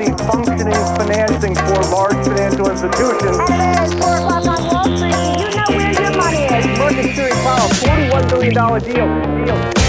[0.00, 3.36] see functioning financing for large financial institutions.
[3.48, 5.12] Saturday at 4 o'clock on Wall Street.
[5.12, 6.78] Do you know where your money is?
[6.78, 9.46] Market Series Powell, $41 billion deal.
[9.46, 9.80] deal.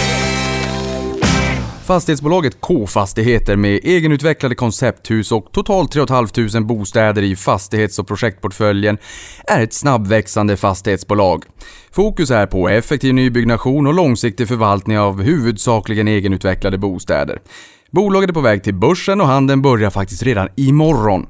[1.84, 8.98] Fastighetsbolaget K-fastigheter med egenutvecklade koncepthus och totalt 3 500 bostäder i fastighets och projektportföljen
[9.46, 11.44] är ett snabbväxande fastighetsbolag.
[11.90, 17.38] Fokus är på effektiv nybyggnation och långsiktig förvaltning av huvudsakligen egenutvecklade bostäder.
[17.92, 21.26] Bolaget är på väg till börsen och handeln börjar faktiskt redan imorgon.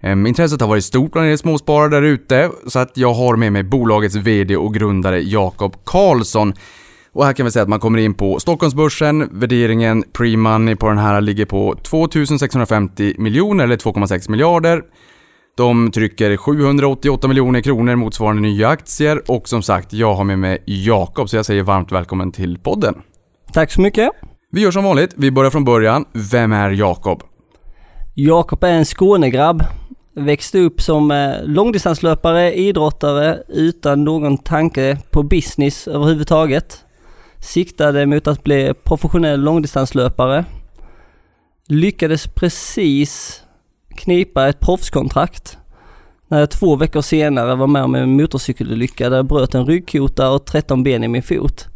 [0.00, 3.52] Ehm, intresset har varit stort bland er småsparare där ute, så att jag har med
[3.52, 6.54] mig bolagets VD och grundare Jakob Karlsson.
[7.12, 10.98] Och här kan vi säga att man kommer in på Stockholmsbörsen, värderingen pre-money på den
[10.98, 14.82] här ligger på 2650 miljoner eller 2,6 miljarder.
[15.56, 20.62] De trycker 788 miljoner kronor motsvarande nya aktier och som sagt, jag har med mig
[20.66, 22.94] Jakob så jag säger varmt välkommen till podden.
[23.52, 24.10] Tack så mycket.
[24.50, 26.04] Vi gör som vanligt, vi börjar från början.
[26.12, 27.22] Vem är Jakob?
[28.14, 29.64] Jakob är en Skånegrabb.
[30.14, 36.84] Växte upp som eh, långdistanslöpare, idrottare utan någon tanke på business överhuvudtaget.
[37.38, 40.44] Siktade mot att bli professionell långdistanslöpare.
[41.66, 43.42] Lyckades precis
[43.96, 45.58] knipa ett proffskontrakt.
[46.28, 50.30] När jag två veckor senare var med om en motorcykelolycka där jag bröt en ryggkota
[50.30, 51.68] och 13 ben i min fot.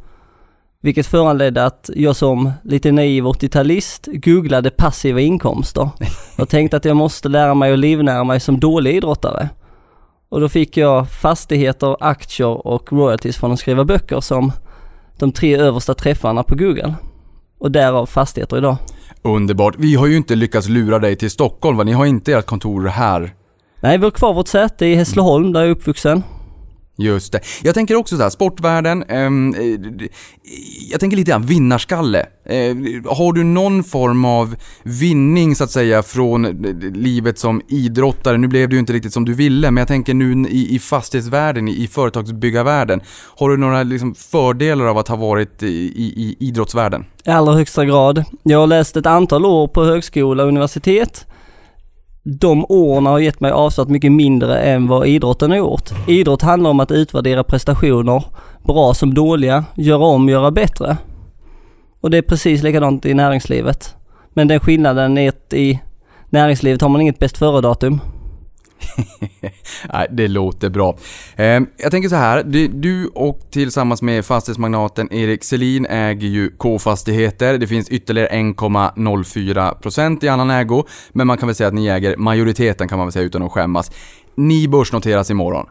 [0.84, 5.90] Vilket föranledde att jag som lite naiv 80-talist googlade passiva inkomster
[6.38, 9.48] och tänkte att jag måste lära mig att livnära mig som dålig idrottare.
[10.28, 14.52] Och då fick jag fastigheter, aktier och royalties från att skriva böcker som
[15.18, 16.94] de tre översta träffarna på Google.
[17.58, 18.76] Och därav fastigheter idag.
[19.22, 19.74] Underbart.
[19.78, 21.84] Vi har ju inte lyckats lura dig till Stockholm va?
[21.84, 23.34] Ni har inte ert kontor här.
[23.80, 26.22] Nej, vi har kvar vårt säte i Hässleholm där jag är uppvuxen.
[26.98, 27.40] Just det.
[27.62, 30.08] Jag tänker också så här, sportvärlden, ehm, eh,
[30.90, 32.26] jag tänker lite grann vinnarskalle.
[32.44, 32.76] Eh,
[33.16, 38.38] har du någon form av vinning så att säga från eh, livet som idrottare?
[38.38, 40.78] Nu blev det ju inte riktigt som du ville, men jag tänker nu i, i
[40.78, 43.00] fastighetsvärlden, i, i företagsbyggarvärlden.
[43.36, 47.04] Har du några liksom, fördelar av att ha varit i, i, i idrottsvärlden?
[47.24, 48.24] I allra högsta grad.
[48.42, 51.26] Jag har läst ett antal år på högskola och universitet.
[52.24, 55.90] De åren har gett mig avsatt mycket mindre än vad idrotten har gjort.
[56.08, 58.24] Idrott handlar om att utvärdera prestationer,
[58.66, 60.96] bra som dåliga, göra om, göra bättre.
[62.00, 63.96] Och det är precis likadant i näringslivet.
[64.34, 65.80] Men den skillnaden är att i
[66.30, 68.00] näringslivet har man inget bäst före-datum.
[69.92, 70.96] Nej, det låter bra.
[71.36, 76.50] Eh, jag tänker så här, du, du och tillsammans med fastighetsmagnaten Erik Selin äger ju
[76.56, 77.58] K-fastigheter.
[77.58, 82.16] Det finns ytterligare 1,04% i annan ägo, men man kan väl säga att ni äger
[82.16, 83.90] majoriteten kan man väl säga utan att skämmas.
[84.34, 85.66] Ni börsnoteras imorgon.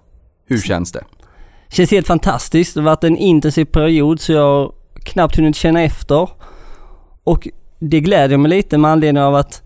[0.48, 1.04] Hur känns det?
[1.70, 2.74] Känns helt fantastiskt.
[2.74, 4.72] Det har varit en intensiv period så jag har
[5.04, 6.30] knappt hunnit känna efter.
[7.24, 7.48] Och
[7.80, 9.64] det gläder mig lite med anledning av att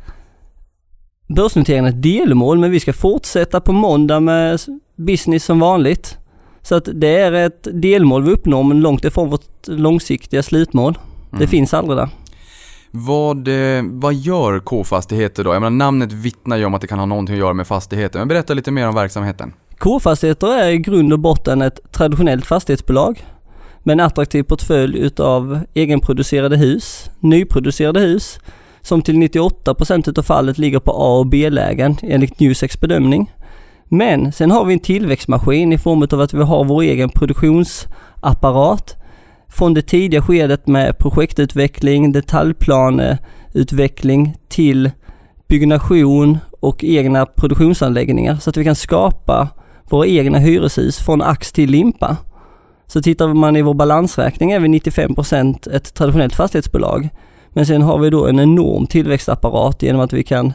[1.28, 4.60] börsnoteringen är ett delmål men vi ska fortsätta på måndag med
[4.96, 6.18] business som vanligt.
[6.62, 10.98] Så att det är ett delmål vi uppnår men långt ifrån vårt långsiktiga slutmål.
[11.32, 11.48] Det Mm.
[11.48, 12.10] finns aldrig där.
[12.92, 15.54] Vad, eh, vad gör K-fastigheter då?
[15.54, 18.20] Jag menar namnet vittnar ju om att det kan ha någonting att göra med fastigheter,
[18.20, 19.54] men berätta lite mer om verksamheten.
[19.80, 23.26] K-fastigheter är i grund och botten ett traditionellt fastighetsbolag
[23.84, 28.40] med en attraktiv portfölj utav egenproducerade hus, nyproducerade hus
[28.86, 33.32] som till 98% utav fallet ligger på A och B-lägen enligt Newsecs bedömning.
[33.86, 38.96] Men sen har vi en tillväxtmaskin i form av att vi har vår egen produktionsapparat
[39.48, 44.92] från det tidiga skedet med projektutveckling, detaljplaneutveckling till
[45.48, 49.48] byggnation och egna produktionsanläggningar så att vi kan skapa
[49.90, 52.18] våra egna hyreshus från ax till limpa.
[52.88, 57.10] Så tittar man i vår balansräkning är vi 95% ett traditionellt fastighetsbolag.
[57.56, 60.54] Men sen har vi då en enorm tillväxtapparat genom att vi kan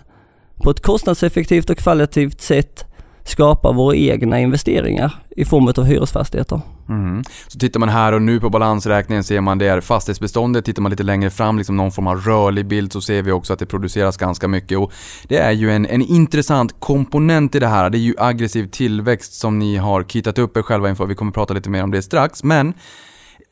[0.57, 2.85] på ett kostnadseffektivt och kvalitativt sätt
[3.25, 6.61] skapa våra egna investeringar i form av hyresfastigheter.
[6.89, 7.25] Mm.
[7.49, 10.65] Så tittar man här och nu på balansräkningen ser man det är fastighetsbeståndet.
[10.65, 13.53] Tittar man lite längre fram, liksom någon form av rörlig bild, så ser vi också
[13.53, 14.79] att det produceras ganska mycket.
[14.79, 14.93] Och
[15.29, 17.91] det är ju en, en intressant komponent i det här.
[17.91, 21.07] Det är ju aggressiv tillväxt som ni har kittat upp er själva inför.
[21.07, 22.45] Vi kommer prata lite mer om det strax.
[22.45, 22.75] Men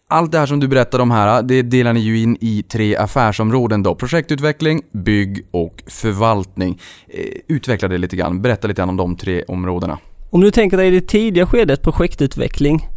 [0.09, 2.97] allt det här som du berättade om här, det delar ni ju in i tre
[2.97, 3.95] affärsområden då.
[3.95, 6.81] Projektutveckling, bygg och förvaltning.
[7.09, 8.43] Eh, utveckla det lite grann.
[8.43, 9.99] Berätta lite grann om de tre områdena.
[10.31, 12.89] Om du tänker dig det tidiga skedet projektutveckling,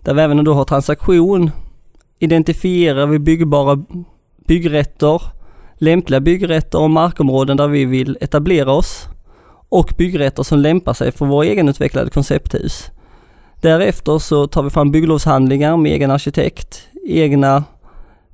[0.00, 1.50] där vi även då har transaktion,
[2.18, 3.84] identifierar vi byggbara
[4.46, 5.22] byggrätter,
[5.74, 9.08] lämpliga byggrätter och markområden där vi vill etablera oss
[9.68, 12.90] och byggrätter som lämpar sig för våra egenutvecklade koncepthus.
[13.60, 17.64] Därefter så tar vi fram bygglovshandlingar med egen arkitekt, egna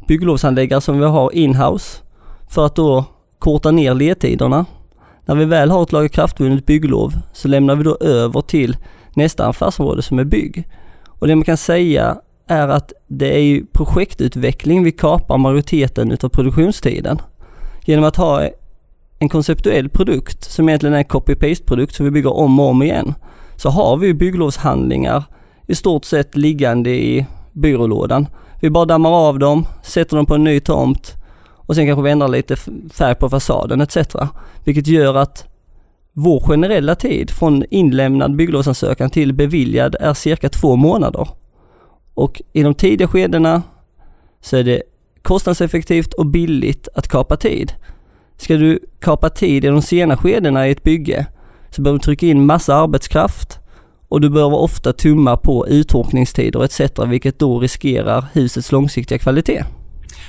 [0.08, 2.02] bygglovshandläggare som vi har in-house
[2.48, 3.04] för att då
[3.38, 4.66] korta ner ledtiderna.
[5.24, 8.76] När vi väl har ett lagakraftvunnet bygglov så lämnar vi då över till
[9.14, 10.68] nästa affärsområde som är bygg.
[11.06, 16.28] Och det man kan säga är att det är ju projektutveckling vi kapar majoriteten utav
[16.28, 17.18] produktionstiden.
[17.84, 18.48] Genom att ha
[19.18, 22.82] en konceptuell produkt som egentligen är en copy-paste produkt som vi bygger om och om
[22.82, 23.14] igen.
[23.56, 25.24] Så har vi bygglovshandlingar
[25.66, 28.26] i stort sett liggande i byrålådan.
[28.60, 31.14] Vi bara dammar av dem, sätter dem på en ny tomt
[31.66, 32.56] och sen kanske vi ändrar lite
[32.92, 33.96] färg på fasaden etc.
[34.64, 35.48] Vilket gör att
[36.12, 41.28] vår generella tid från inlämnad bygglovsansökan till beviljad är cirka två månader.
[42.14, 43.62] Och i de tidiga skedena
[44.40, 44.82] så är det
[45.22, 47.72] kostnadseffektivt och billigt att kapa tid.
[48.36, 51.26] Ska du kapa tid i de sena skedena i ett bygge
[51.76, 53.58] så behöver du trycka in massa arbetskraft
[54.08, 56.80] och du behöver ofta tumma på uttorkningstider etc.
[57.06, 59.64] vilket då riskerar husets långsiktiga kvalitet.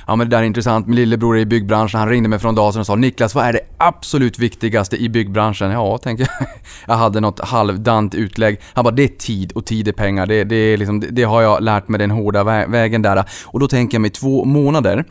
[0.06, 0.86] Ja men det där är intressant.
[0.86, 3.52] Min lillebror är i byggbranschen, han ringde mig från dagen och sa Niklas, vad är
[3.52, 5.70] det absolut viktigaste i byggbranschen?
[5.70, 6.48] Ja, tänker jag.
[6.86, 8.60] Jag hade något halvdant utlägg.
[8.72, 10.26] Han bara, det är tid och tid är pengar.
[10.26, 13.24] Det, det, är liksom, det har jag lärt mig den hårda vägen där.
[13.44, 15.04] Och då tänker jag mig två månader.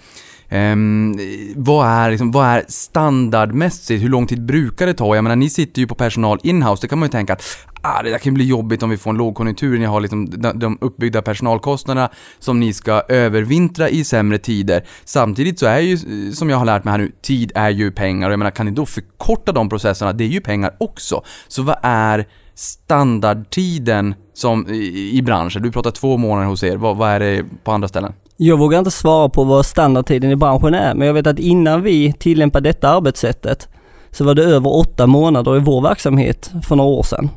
[0.52, 1.20] Um,
[1.56, 4.04] vad, är, liksom, vad är standardmässigt?
[4.04, 5.16] Hur lång tid brukar det ta?
[5.16, 6.82] Jag menar, ni sitter ju på personal inhouse.
[6.82, 7.44] Det kan man ju tänka att
[7.82, 9.80] ah, det där kan bli jobbigt om vi får en lågkonjunktur.
[9.80, 12.10] Ni har liksom de, de uppbyggda personalkostnaderna
[12.40, 14.86] som ni ska övervintra i sämre tider.
[15.06, 15.98] Samtidigt så är ju,
[16.32, 18.28] som jag har lärt mig här nu, tid är ju pengar.
[18.28, 20.14] Och jag menar, kan ni då förkorta de processerna?
[20.14, 21.24] Det är ju pengar också.
[21.48, 25.62] Så vad är standardtiden som i, i branschen?
[25.62, 26.78] Du pratar två månader hos er.
[26.78, 28.14] Vad, vad är det på andra ställen?
[28.40, 31.82] Jag vågar inte svara på vad standardtiden i branschen är, men jag vet att innan
[31.82, 33.68] vi tillämpade detta arbetssättet
[34.12, 37.30] så var det över åtta månader i vår verksamhet för några år sedan.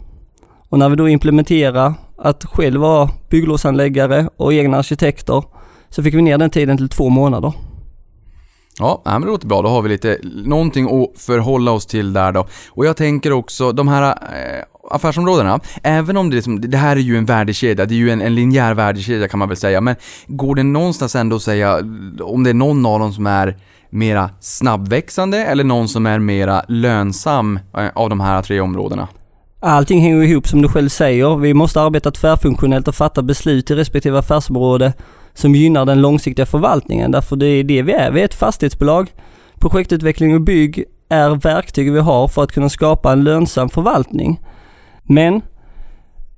[0.69, 5.43] Och när vi då implementerade att själv vara bygglovshandläggare och egna arkitekter
[5.89, 7.53] så fick vi ner den tiden till två månader.
[8.81, 9.63] Ja, men det låter bra.
[9.63, 12.47] Då har vi lite, någonting att förhålla oss till där då.
[12.71, 17.01] Och jag tänker också, de här eh, affärsområdena, även om det, liksom, det här är
[17.01, 19.97] ju en värdekedja, det är ju en, en linjär värdekedja kan man väl säga, men
[20.27, 21.77] går det någonstans ändå att säga
[22.21, 23.57] om det är någon av dem som är
[23.91, 29.09] mera snabbväxande eller någon som är mera lönsam eh, av de här tre områdena?
[29.63, 31.37] Allting hänger ihop som du själv säger.
[31.37, 34.93] Vi måste arbeta tvärfunktionellt och fatta beslut i respektive affärsområde
[35.35, 37.11] som gynnar den långsiktiga förvaltningen.
[37.11, 38.11] Därför det är det vi är.
[38.11, 39.13] Vi är ett fastighetsbolag.
[39.61, 44.41] Projektutveckling och bygg är verktyg vi har för att kunna skapa en lönsam förvaltning.
[45.03, 45.41] Men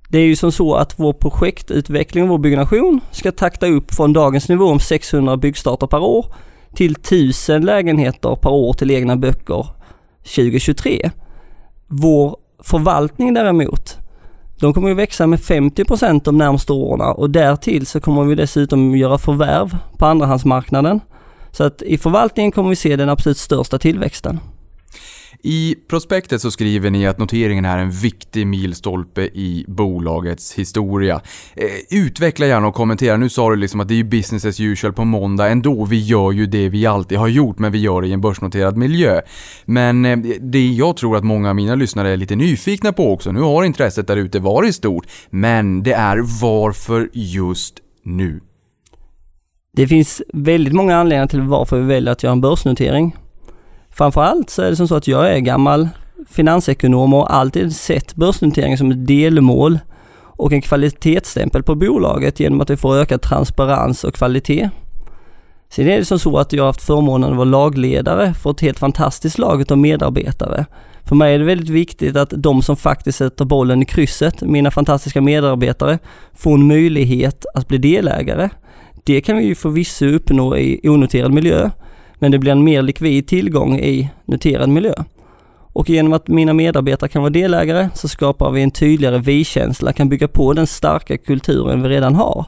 [0.09, 4.13] det är ju som så att vår projektutveckling och vår byggnation ska takta upp från
[4.13, 6.27] dagens nivå om 600 byggstarter per år
[6.75, 9.67] till 1000 lägenheter per år till egna böcker
[10.23, 11.11] 2023.
[11.87, 13.99] Vår förvaltning däremot,
[14.61, 18.35] de kommer ju växa med 50 procent de närmaste åren och därtill så kommer vi
[18.35, 21.01] dessutom göra förvärv på andrahandsmarknaden.
[21.51, 24.41] Så att i förvaltningen kommer vi se den absolut största tillväxten.
[25.45, 31.21] I prospektet så skriver ni att noteringen är en viktig milstolpe i bolagets historia.
[31.55, 33.17] Eh, utveckla gärna och kommentera.
[33.17, 35.85] Nu sa du liksom att det är business as usual på måndag ändå.
[35.85, 38.77] Vi gör ju det vi alltid har gjort, men vi gör det i en börsnoterad
[38.77, 39.21] miljö.
[39.65, 43.33] Men eh, det jag tror att många av mina lyssnare är lite nyfikna på också,
[43.33, 47.75] nu har intresset där ute varit stort, men det är varför just
[48.05, 48.41] nu?
[49.77, 53.17] Det finns väldigt många anledningar till varför vi väljer att göra en börsnotering.
[53.93, 55.89] Framförallt så är det som så att jag är gammal
[56.29, 59.79] finansekonom och har alltid sett börsnotering som ett delmål
[60.43, 64.71] och en kvalitetsstämpel på bolaget genom att vi får ökad transparens och kvalitet.
[65.71, 68.61] Sen är det som så att jag har haft förmånen att vara lagledare för ett
[68.61, 70.67] helt fantastiskt lag av medarbetare.
[71.05, 74.71] För mig är det väldigt viktigt att de som faktiskt sätter bollen i krysset, mina
[74.71, 75.99] fantastiska medarbetare,
[76.35, 78.49] får en möjlighet att bli delägare.
[79.05, 81.71] Det kan vi ju förvisso uppnå i onoterad miljö,
[82.23, 84.95] men det blir en mer likvid tillgång i noterad miljö.
[85.73, 90.09] Och genom att mina medarbetare kan vara delägare så skapar vi en tydligare vi-känsla, kan
[90.09, 92.47] bygga på den starka kulturen vi redan har.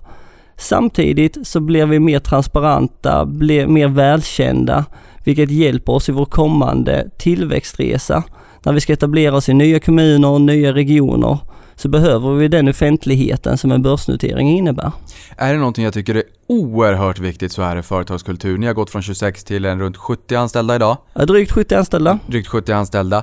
[0.56, 4.84] Samtidigt så blir vi mer transparenta, blir mer välkända,
[5.24, 8.24] vilket hjälper oss i vår kommande tillväxtresa.
[8.62, 11.38] När vi ska etablera oss i nya kommuner och nya regioner
[11.76, 14.92] så behöver vi den offentligheten som en börsnotering innebär.
[15.36, 18.58] Är det någonting jag tycker är oerhört viktigt så är det företagskultur.
[18.58, 20.96] Ni har gått från 26 till en runt 70 anställda idag.
[21.14, 22.18] Ja, drygt 70 anställda.
[22.26, 23.22] Drygt 70 anställda.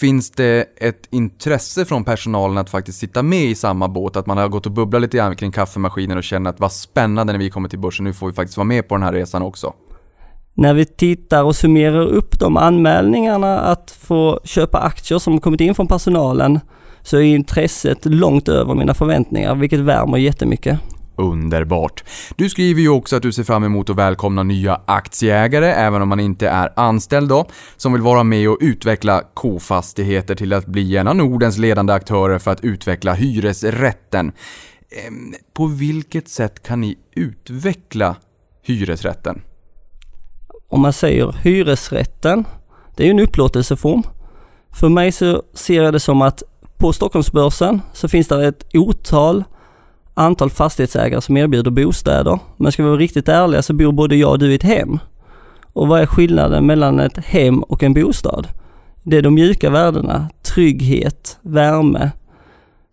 [0.00, 4.16] Finns det ett intresse från personalen att faktiskt sitta med i samma båt?
[4.16, 7.32] Att man har gått och bubblat lite grann kring kaffemaskinen och känner att vad spännande
[7.32, 9.42] när vi kommer till börsen, nu får vi faktiskt vara med på den här resan
[9.42, 9.72] också.
[10.54, 15.74] När vi tittar och summerar upp de anmälningarna att få köpa aktier som kommit in
[15.74, 16.60] från personalen
[17.06, 20.78] så är intresset långt över mina förväntningar, vilket värmer jättemycket.
[21.16, 22.04] Underbart.
[22.36, 26.08] Du skriver ju också att du ser fram emot att välkomna nya aktieägare, även om
[26.08, 27.46] man inte är anställd då,
[27.76, 32.38] som vill vara med och utveckla K-fastigheter till att bli en av Nordens ledande aktörer
[32.38, 34.32] för att utveckla hyresrätten.
[35.06, 38.16] Ehm, På vilket sätt kan ni utveckla
[38.62, 39.42] hyresrätten?
[40.68, 42.44] Om man säger hyresrätten,
[42.96, 44.02] det är ju en upplåtelseform.
[44.72, 46.42] För mig så ser jag det som att
[46.78, 49.44] på Stockholmsbörsen så finns det ett otal
[50.14, 52.38] antal fastighetsägare som erbjuder bostäder.
[52.56, 54.98] Men ska vi vara riktigt ärliga så bor både jag och du i ett hem.
[55.72, 58.48] Och vad är skillnaden mellan ett hem och en bostad?
[59.02, 62.10] Det är de mjuka värdena, trygghet, värme,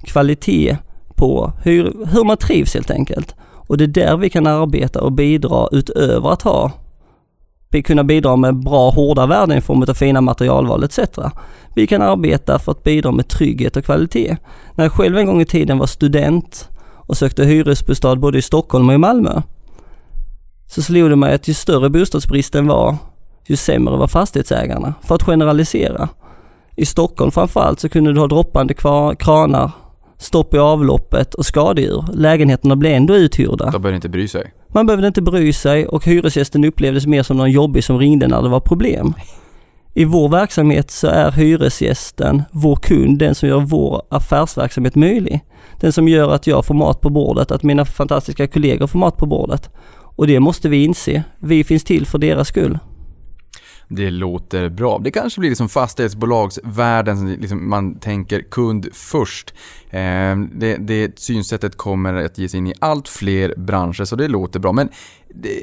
[0.03, 0.77] kvalitet
[1.15, 3.35] på hur, hur man trivs helt enkelt.
[3.67, 6.71] Och det är där vi kan arbeta och bidra utöver att ha
[7.81, 10.99] kunna bidra med bra hårda värden i form av fina materialval etc.
[11.75, 14.37] Vi kan arbeta för att bidra med trygghet och kvalitet.
[14.75, 16.69] När jag själv en gång i tiden var student
[17.07, 19.41] och sökte hyresbostad både i Stockholm och i Malmö
[20.67, 22.95] så slog det mig att ju större bostadsbristen var,
[23.47, 24.93] ju sämre var fastighetsägarna.
[25.01, 26.09] För att generalisera.
[26.75, 28.73] I Stockholm framförallt så kunde du ha droppande
[29.17, 29.71] kranar,
[30.17, 32.05] stopp i avloppet och skadedjur.
[32.13, 33.71] Lägenheterna blev ändå uthyrda.
[33.71, 34.53] De började inte bry sig.
[34.73, 38.41] Man behövde inte bry sig och hyresgästen upplevdes mer som någon jobbig som ringde när
[38.41, 39.13] det var problem.
[39.93, 45.39] I vår verksamhet så är hyresgästen, vår kund, den som gör vår affärsverksamhet möjlig.
[45.79, 49.17] Den som gör att jag får mat på bordet, att mina fantastiska kollegor får mat
[49.17, 49.69] på bordet.
[50.15, 51.23] Och det måste vi inse.
[51.39, 52.79] Vi finns till för deras skull.
[53.87, 54.99] Det låter bra.
[55.03, 59.53] Det kanske blir liksom fastighetsbolagsvärlden, liksom man tänker kund först.
[59.89, 64.27] Eh, det, det synsättet kommer att ge sig in i allt fler branscher, så det
[64.27, 64.71] låter bra.
[64.71, 64.89] Men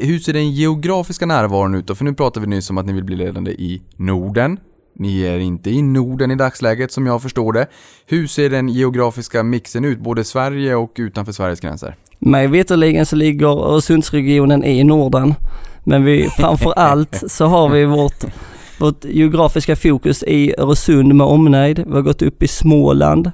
[0.00, 1.94] hur ser den geografiska närvaron ut då?
[1.94, 4.58] För nu pratar vi nyss om att ni vill bli ledande i Norden.
[4.94, 7.66] Ni är inte i Norden i dagsläget som jag förstår det.
[8.06, 11.96] Hur ser den geografiska mixen ut, både Sverige och utanför Sveriges gränser?
[12.18, 15.34] Mig veterligen så ligger Öresundsregionen i Norden.
[15.90, 18.24] Men vi, framför allt så har vi vårt,
[18.78, 21.84] vårt geografiska fokus i Öresund med omnejd.
[21.86, 23.30] Vi har gått upp i Småland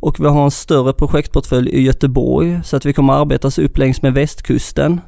[0.00, 3.78] och vi har en större projektportfölj i Göteborg så att vi kommer arbeta oss upp
[3.78, 5.00] längs med västkusten.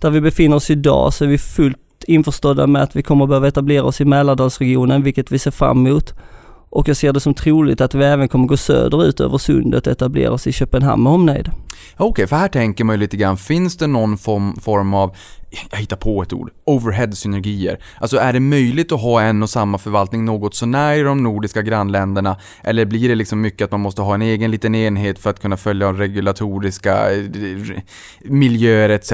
[0.00, 3.48] Där vi befinner oss idag så är vi fullt införstådda med att vi kommer behöva
[3.48, 6.14] etablera oss i Mälardalsregionen, vilket vi ser fram emot.
[6.70, 9.92] Och jag ser det som troligt att vi även kommer gå söderut över sundet och
[9.92, 11.50] etablera oss i Köpenhamn med omnejd.
[11.96, 15.16] Okej, för här tänker man ju lite grann, finns det någon form, form av,
[15.70, 17.78] jag hittar på ett ord, overhead-synergier?
[17.98, 21.62] Alltså är det möjligt att ha en och samma förvaltning något sånär i de nordiska
[21.62, 22.36] grannländerna?
[22.62, 25.40] Eller blir det liksom mycket att man måste ha en egen liten enhet för att
[25.40, 27.22] kunna följa regulatoriska eh,
[28.24, 29.12] miljöer etc?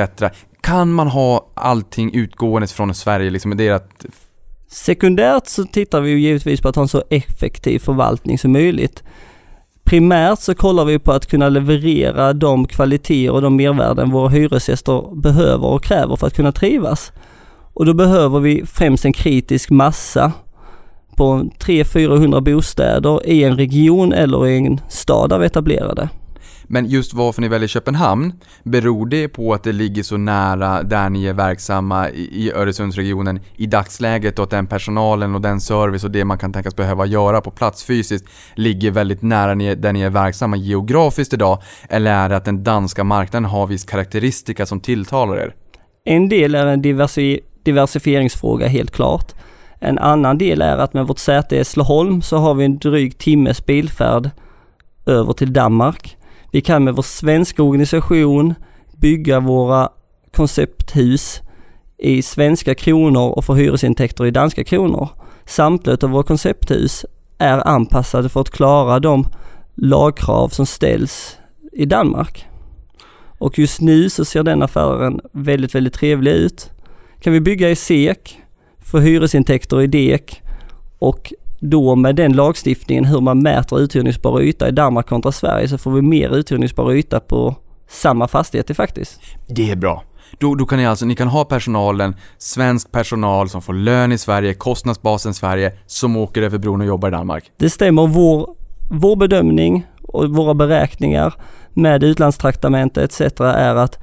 [0.61, 3.57] Kan man ha allting utgående från Sverige liksom?
[3.57, 4.05] Det är att,
[4.73, 9.03] Sekundärt så tittar vi ju givetvis på att ha en så effektiv förvaltning som möjligt.
[9.85, 15.17] Primärt så kollar vi på att kunna leverera de kvaliteter och de mervärden våra hyresgäster
[15.17, 17.13] behöver och kräver för att kunna trivas.
[17.75, 20.33] Och då behöver vi främst en kritisk massa
[21.17, 26.09] på 300-400 bostäder i en region eller i en stad där vi är etablerade
[26.73, 31.11] men just varför ni väljer Köpenhamn, beror det på att det ligger så nära där
[31.11, 36.11] ni är verksamma i Öresundsregionen i dagsläget och att den personalen och den service och
[36.11, 38.25] det man kan tänkas behöva göra på plats fysiskt
[38.55, 41.63] ligger väldigt nära där ni är verksamma geografiskt idag?
[41.89, 45.55] Eller är det att den danska marknaden har viss karaktäristika som tilltalar er?
[46.05, 49.35] En del är en diversi diversifieringsfråga helt klart.
[49.79, 53.19] En annan del är att med vårt säte i Hässleholm så har vi en dryg
[53.19, 54.31] timmes bilfärd
[55.07, 56.17] över till Danmark.
[56.51, 58.55] Vi kan med vår svenska organisation
[58.97, 59.89] bygga våra
[60.33, 61.41] koncepthus
[61.99, 65.09] i svenska kronor och få hyresintäkter i danska kronor.
[65.45, 67.07] Samtliga av våra koncepthus
[67.39, 69.27] är anpassade för att klara de
[69.75, 71.37] lagkrav som ställs
[71.73, 72.47] i Danmark.
[73.39, 76.71] Och just nu så ser den affären väldigt, väldigt trevlig ut.
[77.21, 78.39] Kan vi bygga i SEK,
[78.79, 80.43] få hyresintäkter i DEK
[80.99, 85.79] och då med den lagstiftningen hur man mäter uthyrningsbar yta i Danmark kontra Sverige så
[85.79, 87.55] får vi mer uthyrningsbar yta på
[87.89, 89.21] samma fastigheter faktiskt.
[89.49, 90.03] Det är bra.
[90.39, 94.19] Då, då kan ni alltså, ni kan ha personalen, svensk personal som får lön i
[94.19, 97.45] Sverige, kostnadsbasen Sverige, som åker över bron och jobbar i Danmark.
[97.57, 98.07] Det stämmer.
[98.07, 98.49] Vår,
[98.91, 101.35] vår bedömning och våra beräkningar
[101.75, 103.21] med utlandstraktamente etc.
[103.41, 103.99] är att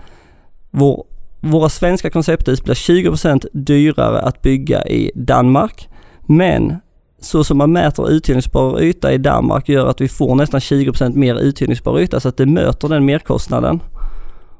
[0.71, 1.05] vår,
[1.41, 5.89] våra svenska koncepthus blir 20% dyrare att bygga i Danmark.
[6.25, 6.75] Men
[7.19, 11.35] så som man mäter uthyrningsbar yta i Danmark gör att vi får nästan 20% mer
[11.35, 13.79] uthyrningsbar yta så att det möter den merkostnaden.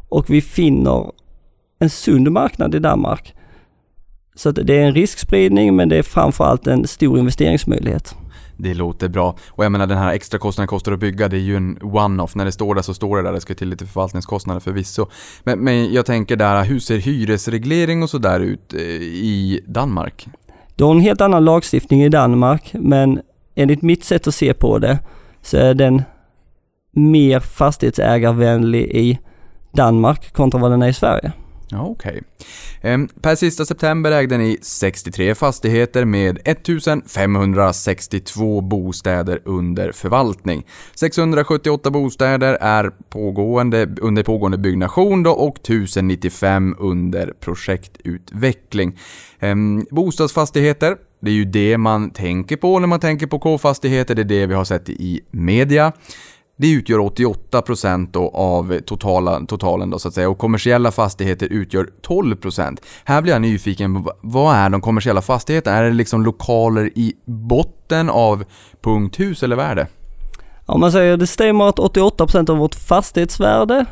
[0.10, 1.12] Och vi finner
[1.80, 3.34] en sund marknad i Danmark.
[4.36, 8.16] Så att det är en riskspridning men det är framförallt en stor investeringsmöjlighet.
[8.58, 9.38] Det låter bra.
[9.48, 12.36] Och jag menar den här extra kostnaden kostar att bygga, det är ju en one-off.
[12.36, 15.08] När det står där så står det där, det ska till lite förvaltningskostnader förvisso.
[15.44, 20.28] Men, men jag tänker där, hur ser hyresreglering och sådär ut eh, i Danmark?
[20.78, 23.22] Du har en helt annan lagstiftning i Danmark, men
[23.56, 25.00] enligt mitt sätt att se på det
[25.42, 26.02] så är den
[26.92, 29.20] mer fastighetsägarvänlig i
[29.72, 31.32] Danmark kontra vad den är i Sverige.
[31.74, 32.24] Okej.
[32.82, 33.08] Okay.
[33.22, 40.66] Per sista september ägde ni 63 fastigheter med 1562 bostäder under förvaltning.
[40.96, 49.00] 678 bostäder är pågående, under pågående byggnation då och 1095 under projektutveckling.
[49.40, 54.22] Ehm, bostadsfastigheter, det är ju det man tänker på när man tänker på K-fastigheter, det
[54.22, 55.94] är det vi har sett i media.
[56.60, 61.90] Det utgör 88% då av totala, totalen då så att säga och kommersiella fastigheter utgör
[62.08, 62.78] 12%.
[63.04, 65.78] Här blir jag nyfiken, vad är de kommersiella fastigheterna?
[65.78, 68.44] Är det liksom lokaler i botten av
[68.82, 69.88] punkthus eller vad är det?
[70.66, 73.86] Om man säger det stämmer att 88% av vårt fastighetsvärde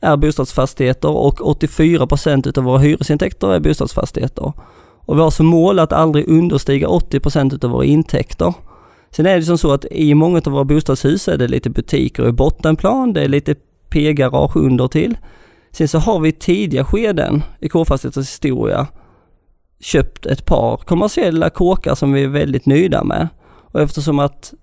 [0.00, 4.52] är bostadsfastigheter och 84% utav våra hyresintäkter är bostadsfastigheter.
[5.06, 8.54] Och vi har som mål att aldrig understiga 80% utav våra intäkter.
[9.10, 12.28] Sen är det som så att i många av våra bostadshus är det lite butiker
[12.28, 13.54] i bottenplan, det är lite
[13.88, 15.18] p-garage under till.
[15.72, 18.86] Sen så har vi i tidiga skeden i K-fastigheters historia
[19.80, 23.28] köpt ett par kommersiella kåkar som vi är väldigt nöjda med.
[23.72, 24.54] Och eftersom att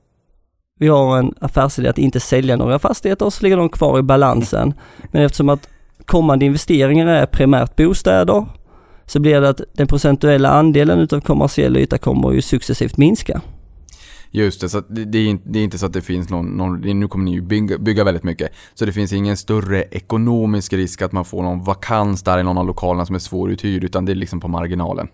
[0.80, 4.74] vi har en affärsidé att inte sälja några fastigheter så ligger de kvar i balansen.
[5.12, 5.70] Men eftersom att
[6.06, 8.46] kommande investeringar är primärt bostäder
[9.06, 13.42] så blir det att den procentuella andelen utav kommersiell yta kommer ju successivt minska.
[14.36, 16.46] Just det, så det, det, är inte, det är inte så att det finns någon,
[16.46, 18.52] någon nu kommer ni ju bygga, bygga väldigt mycket.
[18.74, 22.58] Så det finns ingen större ekonomisk risk att man får någon vakans där i någon
[22.58, 25.08] av lokalerna som är svåruthyrd utan det är liksom på marginalen.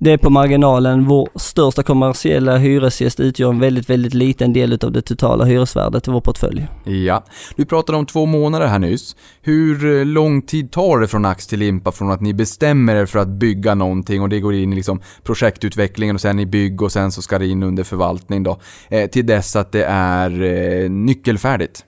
[0.00, 1.04] Det är på marginalen.
[1.04, 6.10] Vår största kommersiella hyresgäst utgör en väldigt, väldigt liten del utav det totala hyresvärdet i
[6.10, 6.66] vår portfölj.
[6.84, 7.24] Ja,
[7.56, 9.16] du pratade om två månader här nyss.
[9.42, 13.06] Hur eh, lång tid tar det från ax till limpa från att ni bestämmer er
[13.06, 16.82] för att bygga någonting och det går in i liksom projektutvecklingen och sen i bygg
[16.82, 20.42] och sen så ska det in under förvaltning då, eh, till dess att det är
[20.42, 21.84] eh, nyckelfärdigt?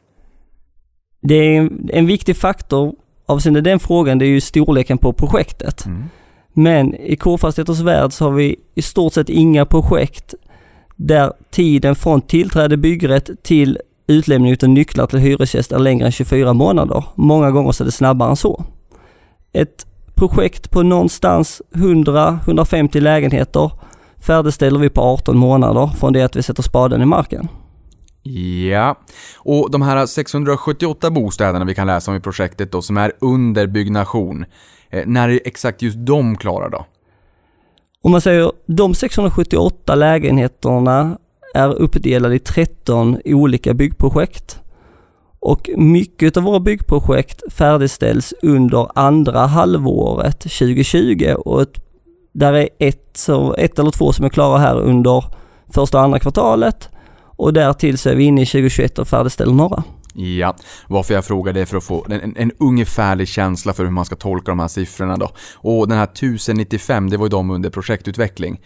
[1.23, 2.95] Det är en, viktig faktor
[3.27, 5.87] avseende den frågan, det är ju storleken på projektet.
[6.53, 10.35] Men i K-fastigheters värld så har vi i stort sett inga projekt
[10.97, 16.53] där tiden från tillträde byggrätt till utlämning av nycklar till hyresgäst är längre än 24
[16.53, 17.05] månader.
[17.15, 18.65] Många gånger så är det snabbare än så.
[19.53, 23.71] Ett projekt på någonstans 100-150 lägenheter
[24.19, 27.49] färdigställer vi på 18 månader från det att vi sätter spaden i marken.
[28.71, 28.99] Ja,
[29.37, 33.67] och de här 678 bostäderna vi kan läsa om i projektet då som är under
[33.67, 34.45] byggnation,
[34.91, 36.87] Eh, när är exakt just de klara då?
[38.03, 41.19] Om man säger de 678 lägenheterna
[41.55, 44.61] är uppdelade i 13 olika byggprojekt.
[45.41, 51.85] Och mycket av våra byggprojekt färdigställs under andra halvåret 2020 och ett,
[52.33, 55.25] där är ett, så, ett eller två som är klara här under
[55.75, 56.89] första och andra kvartalet
[57.41, 59.83] och därtill så är vi inne i 2021 och färdigställer några.
[60.15, 63.85] Ja, varför jag frågar det är för att få en, en, en ungefärlig känsla för
[63.85, 65.31] hur man ska tolka de här siffrorna då.
[65.55, 68.61] Och den här 1095, det var ju de under projektutveckling.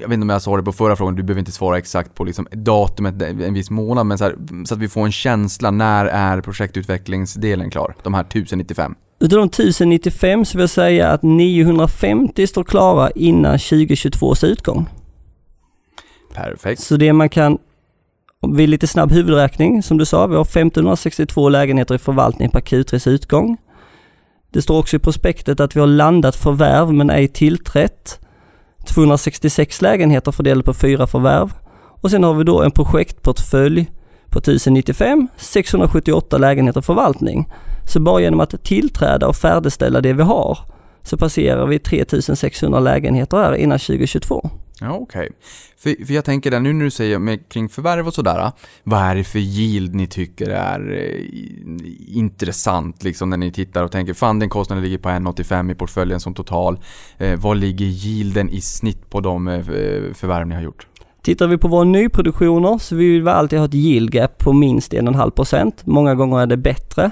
[0.00, 2.14] Jag vet inte om jag sa det på förra frågan, du behöver inte svara exakt
[2.14, 5.70] på liksom datumet en viss månad, men så, här, så att vi får en känsla,
[5.70, 7.94] när är projektutvecklingsdelen klar?
[8.02, 8.94] De här 1095.
[9.20, 14.88] Utav de 1095 så vill jag säga att 950 står klara innan 2022 utgång.
[16.34, 16.82] Perfekt.
[16.82, 17.58] Så det man kan,
[18.48, 23.08] vid lite snabb huvudräkning som du sa, vi har 1562 lägenheter i förvaltning per Q3s
[23.08, 23.56] utgång.
[24.50, 28.20] Det står också i prospektet att vi har landat förvärv men ej tillträtt.
[28.84, 31.52] 266 lägenheter fördelade på fyra förvärv.
[32.02, 33.90] Och sen har vi då en projektportfölj
[34.30, 37.48] på 1095, 678 lägenheter förvaltning.
[37.88, 40.58] Så bara genom att tillträda och färdigställa det vi har
[41.02, 44.50] så passerar vi 3600 lägenheter här innan 2022.
[44.80, 45.28] Ja, okej.
[45.76, 49.00] För, för jag tänker där nu när du säger med, kring förvärv och sådär, vad
[49.00, 54.14] är det för yield ni tycker är eh, intressant liksom när ni tittar och tänker
[54.14, 56.78] fan den kostnaden ligger på 1,85 i portföljen som total.
[57.18, 59.62] Eh, vad ligger yielden i snitt på de eh,
[60.14, 60.86] förvärv ni har gjort?
[61.22, 64.92] Tittar vi på våra nyproduktioner så vill vi alltid ha ett yield gap på minst
[64.92, 65.72] 1,5%.
[65.84, 67.10] Många gånger är det bättre.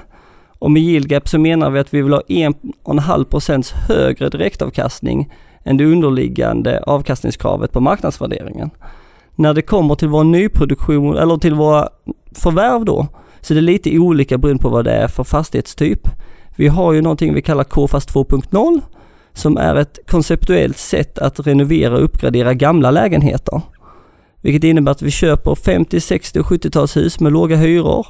[0.59, 5.29] Och med yield gap så menar vi att vi vill ha 1,5% högre direktavkastning
[5.63, 8.69] än det underliggande avkastningskravet på marknadsvärderingen.
[9.35, 11.89] När det kommer till vår nyproduktion eller till våra
[12.31, 13.07] förvärv då
[13.41, 16.07] så är det lite olika beroende på vad det är för fastighetstyp.
[16.55, 18.81] Vi har ju någonting vi kallar KFAS 2.0
[19.33, 23.61] som är ett konceptuellt sätt att renovera och uppgradera gamla lägenheter.
[24.41, 28.07] Vilket innebär att vi köper 50, 60 och 70-talshus med låga hyror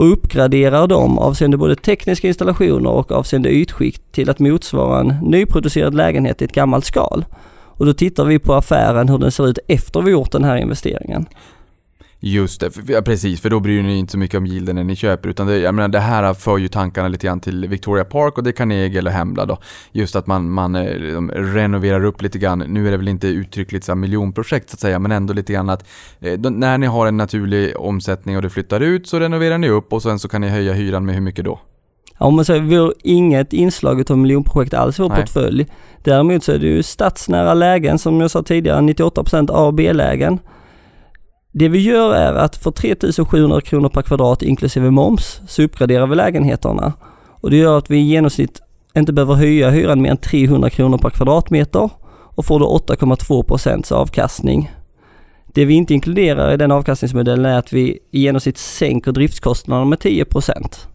[0.00, 5.94] och uppgraderar dem avseende både tekniska installationer och avseende ytskikt till att motsvara en nyproducerad
[5.94, 7.24] lägenhet i ett gammalt skal.
[7.52, 10.56] Och då tittar vi på affären hur den ser ut efter vi gjort den här
[10.56, 11.26] investeringen.
[12.22, 14.84] Just det, för, ja, precis, för då bryr ni inte så mycket om yielden när
[14.84, 18.04] ni köper, utan det, jag menar, det här för ju tankarna lite grann till Victoria
[18.04, 19.58] Park och det Carnegie eller Hemla då.
[19.92, 23.28] Just att man, man eh, liksom renoverar upp lite grann, nu är det väl inte
[23.28, 25.86] uttryckligt så här miljonprojekt så att säga, men ändå lite grann att
[26.20, 29.68] eh, då, när ni har en naturlig omsättning och det flyttar ut så renoverar ni
[29.68, 31.60] upp och sen så kan ni höja hyran med hur mycket då?
[32.18, 35.20] Ja, om man säger, vi har inget inslag av miljonprojekt alls i vår Nej.
[35.20, 35.66] portfölj.
[36.02, 40.38] Däremot så är det ju stadsnära lägen som jag sa tidigare, 98% A och B-lägen.
[41.52, 46.16] Det vi gör är att för 3700 kronor per kvadrat inklusive moms så uppgraderar vi
[46.16, 46.92] lägenheterna.
[47.40, 48.60] Och det gör att vi i genomsnitt
[48.96, 53.92] inte behöver höja hyran mer än 300 kronor per kvadratmeter och får då 8,2 procents
[53.92, 54.70] avkastning.
[55.46, 60.00] Det vi inte inkluderar i den avkastningsmodellen är att vi i genomsnitt sänker driftskostnaderna med
[60.00, 60.88] 10 procent.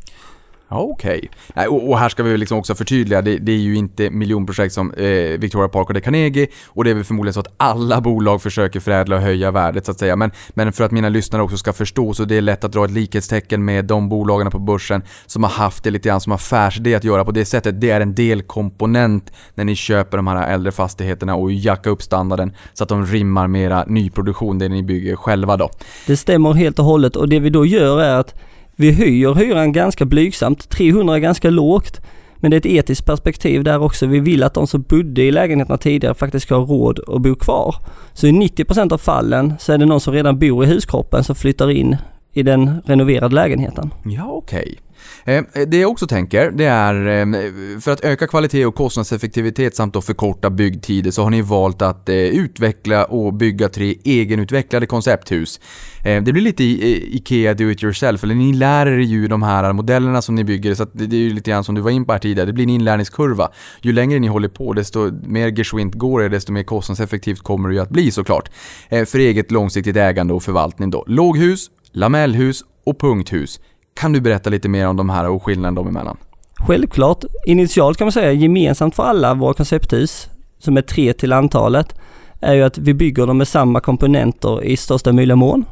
[0.70, 1.30] Okej.
[1.50, 1.68] Okay.
[1.68, 4.94] Och, och här ska vi liksom också förtydliga, det, det är ju inte miljonprojekt som
[4.94, 8.42] eh, Victoria Park och det Carnegie och det är väl förmodligen så att alla bolag
[8.42, 10.16] försöker förädla och höja värdet så att säga.
[10.16, 12.86] Men, men för att mina lyssnare också ska förstå så det är lätt att dra
[12.86, 16.96] ett likhetstecken med de bolagen på börsen som har haft det lite grann som affärsidé
[16.96, 17.82] att göra på det sättet.
[17.82, 22.54] Det är en delkomponent när ni köper de här äldre fastigheterna och jacka upp standarden
[22.74, 25.70] så att de rimmar med era nyproduktion, det ni bygger själva då.
[26.08, 28.36] Det stämmer helt och hållet och det vi då gör är att
[28.76, 30.70] vi höjer hyran ganska blygsamt.
[30.70, 32.02] 300 är ganska lågt.
[32.36, 34.06] Men det är ett etiskt perspektiv där också.
[34.06, 37.36] Vi vill att de som bodde i lägenheterna tidigare faktiskt ska ha råd att bo
[37.36, 37.76] kvar.
[38.14, 41.36] Så i 90% av fallen så är det någon som redan bor i huskroppen som
[41.36, 41.98] flyttar in
[42.34, 43.94] i den renoverade lägenheten.
[44.06, 44.62] Ja, okej.
[44.62, 44.85] Okay.
[45.28, 49.96] Eh, det jag också tänker, det är eh, för att öka kvalitet och kostnadseffektivitet samt
[49.96, 55.60] att förkorta byggtider så har ni valt att eh, utveckla och bygga tre egenutvecklade koncepthus.
[56.04, 60.22] Det blir lite IKEA do it yourself, eller ni lär er ju de här modellerna
[60.22, 62.12] som ni bygger så att det, är ju lite grann som du var in på
[62.12, 63.50] här tidigare, det blir en inlärningskurva.
[63.82, 67.76] Ju längre ni håller på desto mer geschwint går det, desto mer kostnadseffektivt kommer det
[67.76, 68.50] ju att bli såklart.
[68.90, 71.04] För eget långsiktigt ägande och förvaltning då.
[71.08, 73.60] Låghus, lamellhus och punkthus.
[74.00, 76.18] Kan du berätta lite mer om de här och skillnaden dem emellan?
[76.56, 80.28] Självklart, initialt kan man säga gemensamt för alla våra koncepthus,
[80.60, 81.96] som är tre till antalet,
[82.42, 85.66] är ju att vi bygger dem med samma komponenter i största möjliga mån.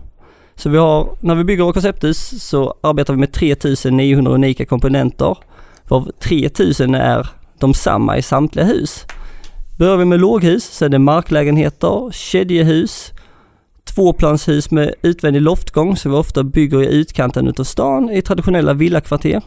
[0.55, 5.37] Så vi har, när vi bygger våra koncepthus så arbetar vi med 3900 unika komponenter,
[5.87, 9.05] varav 3000 är de samma i samtliga hus.
[9.77, 13.11] Börjar vi med låghus så är det marklägenheter, kedjehus,
[13.95, 19.41] tvåplanshus med utvändig loftgång som vi ofta bygger i utkanten utav stan i traditionella villakvarter.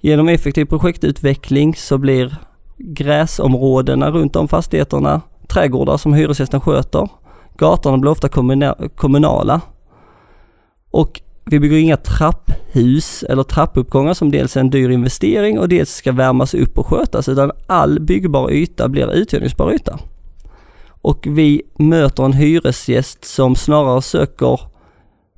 [0.00, 2.36] Genom effektiv projektutveckling så blir
[2.78, 7.08] gräsområdena runt om fastigheterna trädgårdar som hyresgästen sköter.
[7.58, 8.28] Gatorna blir ofta
[8.96, 9.60] kommunala.
[10.90, 15.90] Och vi bygger inga trapphus eller trappuppgångar som dels är en dyr investering och dels
[15.90, 19.98] ska värmas upp och skötas utan all byggbar yta blir uthyrningsbar yta.
[21.02, 24.60] Och vi möter en hyresgäst som snarare söker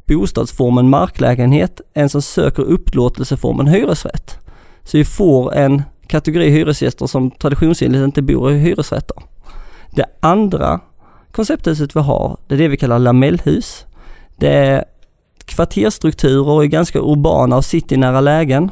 [0.07, 4.39] bostadsformen marklägenhet än som söker upplåtelseformen hyresrätt.
[4.83, 9.17] Så vi får en kategori hyresgäster som traditionsenligt inte bor i hyresrätter.
[9.91, 10.81] Det andra
[11.33, 13.87] koncepthuset vi har, det är det vi kallar lamellhus.
[14.37, 14.85] Det är
[15.45, 18.71] kvarterstrukturer i ganska urbana och citynära lägen.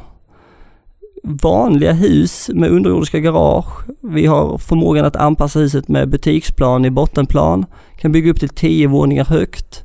[1.25, 3.89] Vanliga hus med underjordiska garage.
[4.01, 7.67] Vi har förmågan att anpassa huset med butiksplan i bottenplan.
[7.97, 9.85] Kan bygga upp till 10 våningar högt.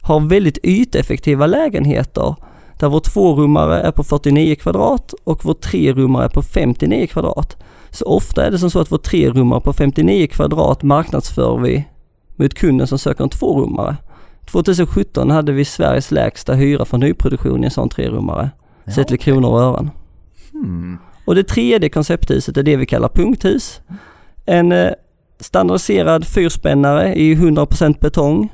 [0.00, 2.34] Har väldigt yteffektiva lägenheter
[2.78, 7.56] där vår tvårummare är på 49 kvadrat och vår trerummare är på 59 kvadrat.
[7.90, 11.84] Så ofta är det som så att vår trerummare på 59 kvadrat marknadsför vi
[12.36, 13.96] mot kunden som söker en tvårummare.
[14.50, 18.50] 2017 hade vi Sveriges lägsta hyra för nyproduktion i en sån trerummare.
[18.94, 19.90] Sett till kronor och ören.
[20.54, 20.98] Hmm.
[21.24, 23.80] Och det tredje koncepthuset är det vi kallar punkthus.
[24.46, 24.90] En eh,
[25.40, 28.52] standardiserad fyrspännare i 100% betong.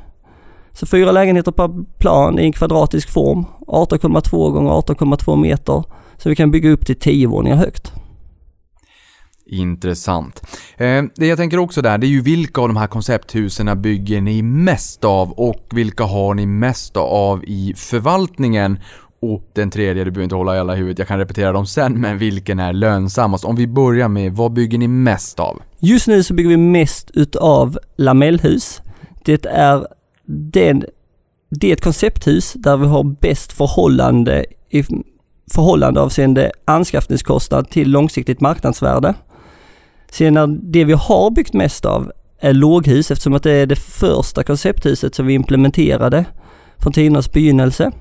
[0.73, 3.45] Så fyra lägenheter per plan i en kvadratisk form.
[3.67, 5.85] 18,2 gånger 18,2 meter.
[6.17, 7.93] Så vi kan bygga upp till 10 våningar högt.
[9.47, 10.43] Intressant.
[10.77, 14.21] Eh, det jag tänker också där, det är ju vilka av de här koncepthusen bygger
[14.21, 18.79] ni mest av och vilka har ni mest av i förvaltningen?
[19.23, 22.01] Och den tredje, du behöver inte hålla i alla huvudet, jag kan repetera dem sen,
[22.01, 23.45] men vilken är lönsammast?
[23.45, 25.63] Om vi börjar med, vad bygger ni mest av?
[25.79, 28.83] Just nu så bygger vi mest utav lamellhus.
[29.25, 29.87] Det är
[30.27, 30.85] den,
[31.51, 34.85] det är ett koncepthus där vi har bäst förhållande i
[35.53, 39.15] förhållande avseende anskaffningskostnad till långsiktigt marknadsvärde.
[40.11, 43.77] Sen är det vi har byggt mest av är låghus eftersom att det är det
[43.77, 46.25] första koncepthuset som vi implementerade
[46.79, 47.93] från tidernas begynnelse.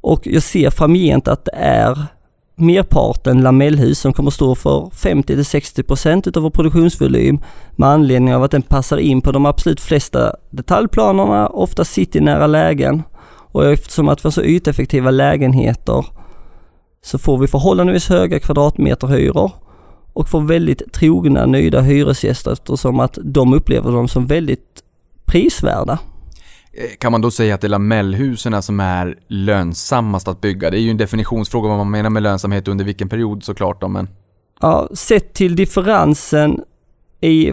[0.00, 2.06] Och jag ser framgent att det är
[2.56, 7.40] merparten lamellhus som kommer stå för 50-60% utav vår produktionsvolym
[7.76, 13.02] med anledning av att den passar in på de absolut flesta detaljplanerna, ofta citynära lägen
[13.52, 16.06] och eftersom att vi har så yteffektiva lägenheter
[17.02, 19.50] så får vi förhållandevis höga kvadratmeterhyror
[20.12, 24.82] och får väldigt trogna, nöjda hyresgäster eftersom att de upplever dem som väldigt
[25.24, 25.98] prisvärda.
[26.72, 30.70] Eh, kan man då säga att det är lamellhusen som är lönsammast att bygga?
[30.70, 33.88] Det är ju en definitionsfråga vad man menar med lönsamhet under vilken period såklart då,
[33.88, 34.08] men
[34.60, 36.60] Ja, sett till differensen
[37.20, 37.52] i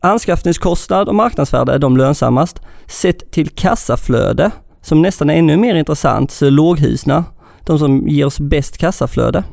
[0.00, 2.60] anskaffningskostnad och marknadsvärde är de lönsammast.
[2.86, 7.24] Sett till kassaflöde, som nästan är ännu mer intressant, så är låghusna
[7.66, 9.44] de som ger oss bäst kassaflöde.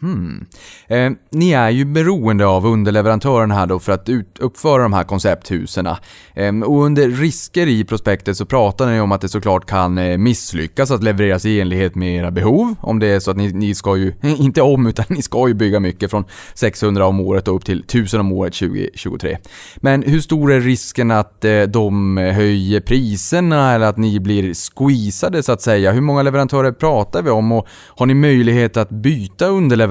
[0.00, 0.46] Hmm.
[0.88, 5.04] Eh, ni är ju beroende av underleverantören här då för att ut, uppföra de här
[5.04, 5.86] koncepthusen.
[6.34, 10.18] Eh, och under risker i prospektet så pratar ni om att det såklart kan eh,
[10.18, 12.74] misslyckas att levereras i enlighet med era behov.
[12.80, 15.54] Om det är så att ni, ni ska ju, inte om, utan ni ska ju
[15.54, 19.38] bygga mycket från 600 om året och upp till 1000 om året 2023.
[19.76, 25.42] Men hur stor är risken att eh, de höjer priserna eller att ni blir squeezade
[25.42, 25.92] så att säga?
[25.92, 29.85] Hur många leverantörer pratar vi om och har ni möjlighet att byta underleverantörer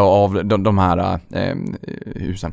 [0.00, 1.56] av de, de här eh,
[2.04, 2.52] husen?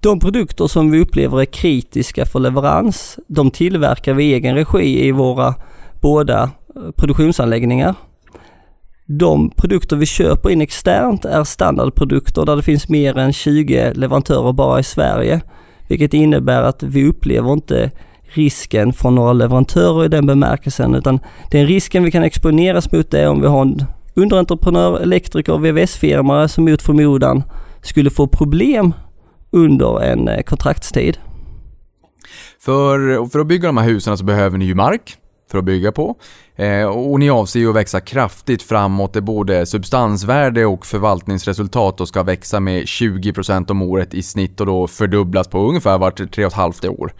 [0.00, 5.06] De produkter som vi upplever är kritiska för leverans, de tillverkar vi i egen regi
[5.06, 5.54] i våra
[6.00, 7.94] båda eh, produktionsanläggningar.
[9.06, 14.52] De produkter vi köper in externt är standardprodukter där det finns mer än 20 leverantörer
[14.52, 15.40] bara i Sverige.
[15.88, 17.90] Vilket innebär att vi upplever inte
[18.24, 21.20] risken från några leverantörer i den bemärkelsen utan
[21.50, 23.84] den risken vi kan exponeras mot är om vi har en
[24.16, 27.42] underentreprenör, elektriker och VVS-firma som mot förmodan
[27.82, 28.94] skulle få problem
[29.50, 31.18] under en eh, kontraktstid.
[32.60, 35.16] För, för att bygga de här husen så behöver ni ju mark
[35.50, 36.16] för att bygga på.
[36.56, 42.06] Eh, och ni avser ju att växa kraftigt framåt där både substansvärde och förvaltningsresultat då
[42.06, 46.88] ska växa med 20% om året i snitt och då fördubblas på ungefär vart 3,5
[46.88, 47.12] år.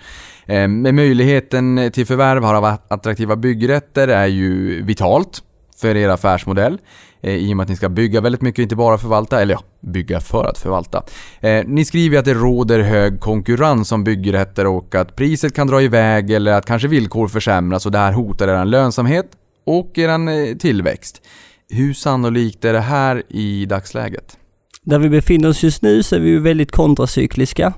[0.46, 5.42] Eh, med möjligheten till förvärv av attraktiva byggrätter är ju vitalt
[5.80, 6.78] för er affärsmodell.
[7.20, 9.60] Eh, I och med att ni ska bygga väldigt mycket, inte bara förvalta, eller ja,
[9.80, 11.02] bygga för att förvalta.
[11.40, 15.82] Eh, ni skriver att det råder hög konkurrens om byggrätter och att priset kan dra
[15.82, 19.26] iväg eller att kanske villkor försämras och det här hotar er lönsamhet
[19.66, 21.22] och er eh, tillväxt.
[21.68, 24.36] Hur sannolikt är det här i dagsläget?
[24.82, 27.72] Där vi befinner oss just nu så är vi väldigt kontracykliska.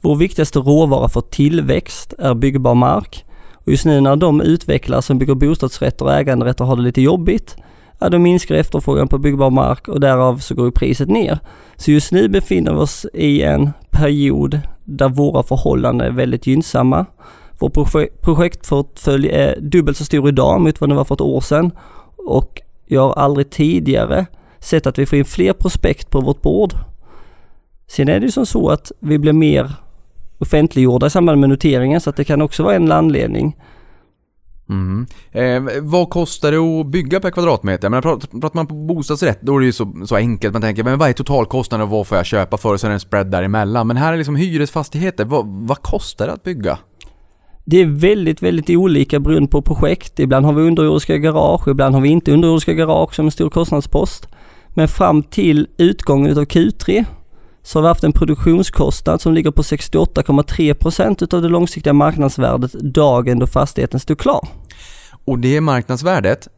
[0.00, 3.24] Vår viktigaste råvara för tillväxt är byggbar mark.
[3.64, 7.56] Och just nu när de utvecklare som bygger bostadsrätter och äganderätter har det lite jobbigt,
[7.98, 11.38] ja då minskar efterfrågan på byggbar mark och därav så går ju priset ner.
[11.76, 17.06] Så just nu befinner vi oss i en period där våra förhållanden är väldigt gynnsamma.
[17.58, 17.68] Vår
[18.22, 21.70] projektportfölj är dubbelt så stor idag mot vad den var för ett år sedan
[22.26, 24.26] och jag har aldrig tidigare
[24.58, 26.74] sett att vi får in fler prospekt på vårt bord.
[27.86, 29.72] Sen är det ju som så att vi blir mer
[30.42, 33.56] offentliggjorda i samband med noteringen så att det kan också vara en anledning.
[34.68, 35.06] Mm.
[35.32, 37.88] Eh, vad kostar det att bygga per kvadratmeter?
[37.88, 40.52] Men pratar, pratar man på bostadsrätt då är det ju så, så enkelt.
[40.52, 42.72] Man tänker men vad är totalkostnaden och vad får jag köpa för?
[42.72, 43.86] Och så är det en spread däremellan.
[43.86, 45.24] Men här är liksom hyresfastigheter.
[45.24, 46.78] Vad, vad kostar det att bygga?
[47.64, 50.20] Det är väldigt, väldigt olika beroende på projekt.
[50.20, 54.28] Ibland har vi underjordiska garage, ibland har vi inte underjordiska garage som en stor kostnadspost.
[54.68, 57.04] Men fram till utgången av Q3
[57.62, 63.38] så har vi haft en produktionskostnad som ligger på 68,3% utav det långsiktiga marknadsvärdet dagen
[63.38, 64.48] då fastigheten stod klar.
[65.24, 66.48] Och det marknadsvärdet,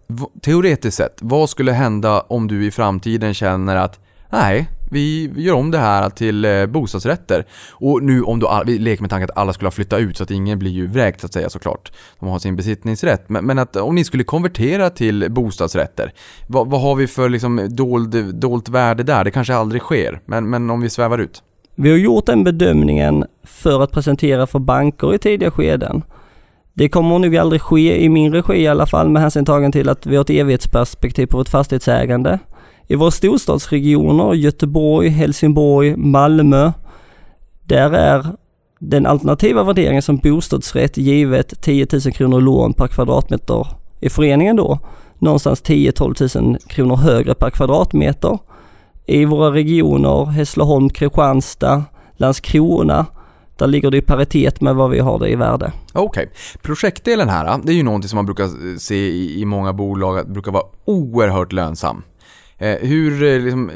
[0.42, 3.98] teoretiskt sett, vad skulle hända om du i framtiden känner att
[4.30, 7.44] nej, vi gör om det här till eh, bostadsrätter.
[7.72, 10.22] Och nu om då, vi leker med tanken att alla skulle ha flyttat ut så
[10.22, 11.92] att ingen blir ju vräkt så att säga såklart.
[12.20, 13.28] De har sin besittningsrätt.
[13.28, 16.12] Men, men att om ni skulle konvertera till bostadsrätter,
[16.46, 19.24] vad, vad har vi för liksom dold, dolt värde där?
[19.24, 21.42] Det kanske aldrig sker, men, men om vi svävar ut.
[21.74, 26.02] Vi har gjort den bedömningen för att presentera för banker i tidiga skeden.
[26.72, 29.88] Det kommer nog aldrig ske i min regi i alla fall med hänsyn tagen till
[29.88, 32.38] att vi har ett evighetsperspektiv på vårt fastighetsägande.
[32.86, 36.72] I våra storstadsregioner, Göteborg, Helsingborg, Malmö,
[37.64, 38.26] där är
[38.78, 43.66] den alternativa värderingen som bostadsrätt givet 10 000 kronor lån per kvadratmeter
[44.00, 44.78] i föreningen då,
[45.18, 48.38] någonstans 10-12 000 kronor högre per kvadratmeter.
[49.06, 51.84] I våra regioner, Hässleholm, Kristianstad,
[52.16, 53.06] Landskrona,
[53.56, 55.72] där ligger det i paritet med vad vi har det i värde.
[55.92, 56.22] Okej.
[56.22, 56.26] Okay.
[56.62, 60.52] Projektdelen här, det är ju någonting som man brukar se i många bolag att brukar
[60.52, 62.02] vara oerhört lönsam.
[62.64, 63.70] Eh, hur, eh, liksom,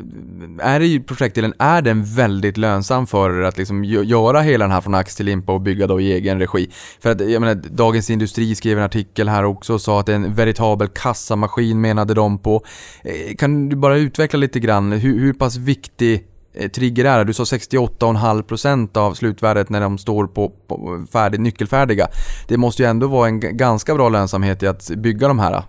[0.61, 4.81] är det projektdelen, är den väldigt lönsam för er att liksom göra hela den här
[4.81, 6.71] från ax till limpa och bygga då i egen regi?
[7.01, 10.13] För att, jag menar, Dagens Industri skrev en artikel här också och sa att det
[10.13, 12.65] är en veritabel kassamaskin menade de på.
[13.03, 17.25] Eh, kan du bara utveckla lite grann, hur, hur pass viktig eh, trigger är det?
[17.25, 22.09] Du sa 68,5% av slutvärdet när de står på, på färdig, nyckelfärdiga.
[22.49, 25.63] Det måste ju ändå vara en ganska bra lönsamhet i att bygga de här.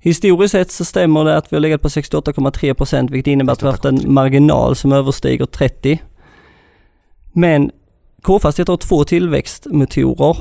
[0.00, 3.62] Historiskt sett så stämmer det att vi har legat på 68,3 procent vilket innebär att
[3.62, 6.02] vi har haft en marginal som överstiger 30.
[7.32, 7.70] Men
[8.22, 10.36] K-fastigheter har två tillväxtmotorer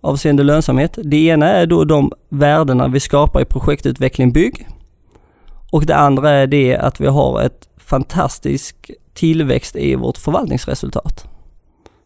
[0.00, 0.98] avseende lönsamhet.
[1.04, 4.68] Det ena är då de värdena vi skapar i projektutveckling bygg.
[5.70, 11.28] Och det andra är det att vi har ett fantastisk tillväxt i vårt förvaltningsresultat.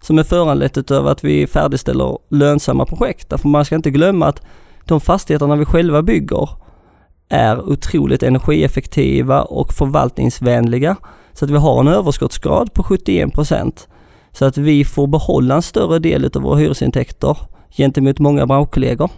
[0.02, 3.30] Som är föranlett av att vi färdigställer lönsamma projekt.
[3.30, 4.42] Därför man ska inte glömma att
[4.84, 6.48] de fastigheterna vi själva bygger
[7.28, 10.96] är otroligt energieffektiva och förvaltningsvänliga.
[11.32, 13.88] Så att vi har en överskottsgrad på 71 procent.
[14.32, 17.36] Så att vi får behålla en större del av våra hyresintäkter
[17.70, 19.10] gentemot många branschkollegor.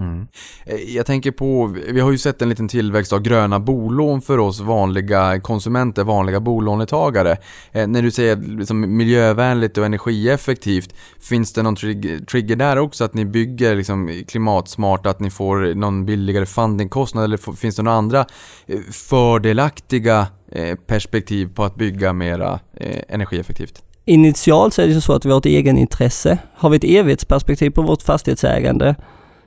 [0.00, 0.26] Mm.
[0.64, 4.38] Eh, jag tänker på, vi har ju sett en liten tillväxt av gröna bolån för
[4.38, 7.36] oss vanliga konsumenter, vanliga bolånetagare.
[7.72, 13.04] Eh, när du säger liksom miljövänligt och energieffektivt, finns det någon trig- trigger där också
[13.04, 17.98] att ni bygger liksom klimatsmart, att ni får någon billigare fundingkostnad eller finns det några
[17.98, 18.26] andra
[18.66, 23.82] eh, fördelaktiga eh, perspektiv på att bygga mera eh, energieffektivt?
[24.04, 26.38] Initialt så är det så att vi har ett egenintresse.
[26.54, 28.94] Har vi ett evighetsperspektiv på vårt fastighetsägande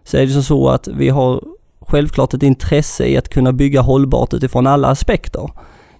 [0.04, 1.44] så är det som så att vi har
[1.82, 5.50] självklart ett intresse i att kunna bygga hållbart utifrån alla aspekter.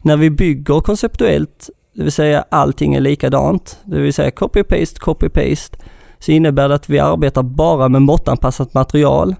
[0.02, 5.78] När vi bygger konceptuellt, det vill säga allting är likadant, det vill säga copy-paste, copy-paste,
[6.20, 9.36] så innebär det att vi arbetar bara med måttanpassat material.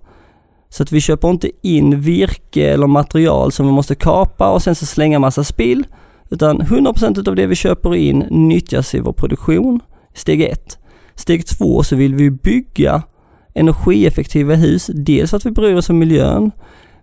[0.70, 4.76] Så att vi köper inte in virke eller material som vi måste kapa och sen
[4.76, 5.86] så slänga massa spill.
[6.30, 9.80] Utan 100% utav det vi köper in nyttjas i vår produktion,
[10.14, 10.78] steg ett.
[11.16, 13.04] Steg två så vill vi bygga
[13.54, 16.52] energieffektiva hus, dels för att vi bryr oss om miljön,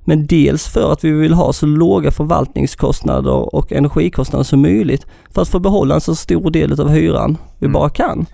[0.04, 5.42] men dels för att vi vill ha så låga förvaltningskostnader och energikostnader som möjligt för
[5.42, 7.72] att få behålla en så stor del av hyran vi Mm.
[7.72, 8.26] bara kan.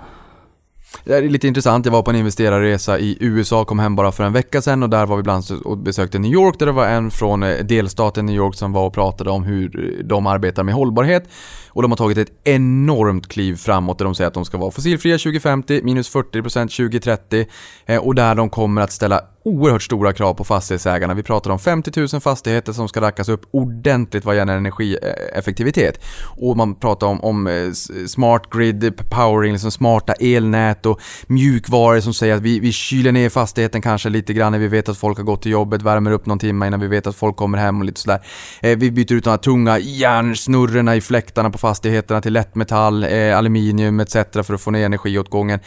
[1.05, 1.85] Det här är lite intressant.
[1.85, 4.91] Jag var på en investerarresa i USA, kom hem bara för en vecka sedan och
[4.91, 7.65] där var vi bland annat och besökte New York där det var en från eh,
[7.65, 11.29] delstaten New York som var och pratade om hur eh, de arbetar med hållbarhet.
[11.69, 14.71] Och de har tagit ett enormt kliv framåt där de säger att de ska vara
[14.71, 17.47] fossilfria 2050, minus 40% 2030
[17.87, 21.15] eh, och där de kommer att ställa oerhört stora krav på fastighetsägarna.
[21.15, 26.05] Vi pratar om 50 000 fastigheter som ska rackas upp ordentligt vad gäller energieffektivitet.
[26.37, 27.73] Och man pratar om, om eh,
[28.07, 33.29] smart grid, powering, liksom smarta elnät och mjukvaror som säger att vi, vi kyler ner
[33.29, 36.27] fastigheten kanske lite grann när vi vet att folk har gått till jobbet, värmer upp
[36.27, 38.21] någon timme innan vi vet att folk kommer hem och lite sådär.
[38.61, 43.39] Eh, vi byter ut de här tunga järnsnurrorna i fläktarna på fastigheterna till lättmetall, eh,
[43.39, 44.13] aluminium etc.
[44.13, 45.61] för att få ner energiåtgången.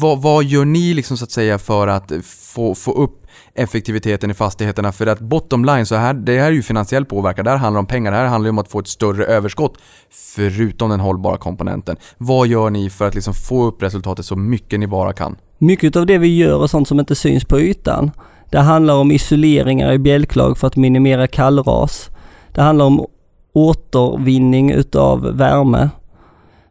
[0.00, 2.12] Vad, vad gör ni liksom så att säga för att
[2.56, 4.92] få, få upp effektiviteten i fastigheterna?
[4.92, 7.78] För att bottom line, så här, det här är ju finansiell påverkan, det här handlar
[7.78, 9.78] om pengar, det här handlar ju om att få ett större överskott
[10.10, 11.96] förutom den hållbara komponenten.
[12.18, 15.36] Vad gör ni för att liksom få upp resultatet så mycket ni bara kan?
[15.58, 18.10] Mycket av det vi gör är sånt som inte syns på ytan.
[18.50, 22.10] Det handlar om isoleringar i bjälklag för att minimera kallras.
[22.52, 23.06] Det handlar om
[23.52, 25.90] återvinning utav värme.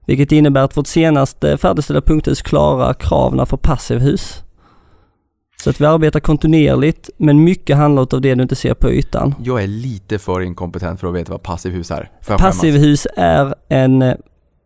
[0.05, 4.44] Vilket innebär att vårt senaste färdigställda punkthus klarar kraven för passivhus.
[5.65, 9.36] Så att vi arbetar kontinuerligt, men mycket handlar av det du inte ser på ytan.
[9.43, 12.12] Jag är lite för inkompetent för att veta vad passivhus är.
[12.28, 14.15] Passivhus är en eh,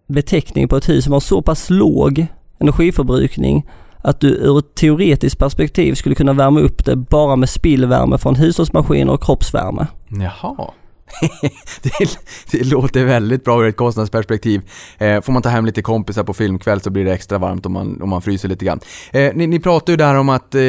[0.08, 2.26] beteckning på ett hus som har så pass låg
[2.60, 8.18] energiförbrukning att du ur ett teoretiskt perspektiv skulle kunna värma upp det bara med spillvärme
[8.18, 9.88] från hushållsmaskiner och kroppsvärme.
[10.10, 10.72] Jaha.
[11.82, 12.19] det,
[12.52, 14.62] det låter väldigt bra ur ett kostnadsperspektiv.
[14.98, 17.74] Eh, får man ta hem lite kompisar på filmkväll så blir det extra varmt om
[17.74, 18.80] man, om man fryser lite grann.
[19.12, 20.62] Eh, ni, ni pratar ju där om att eh,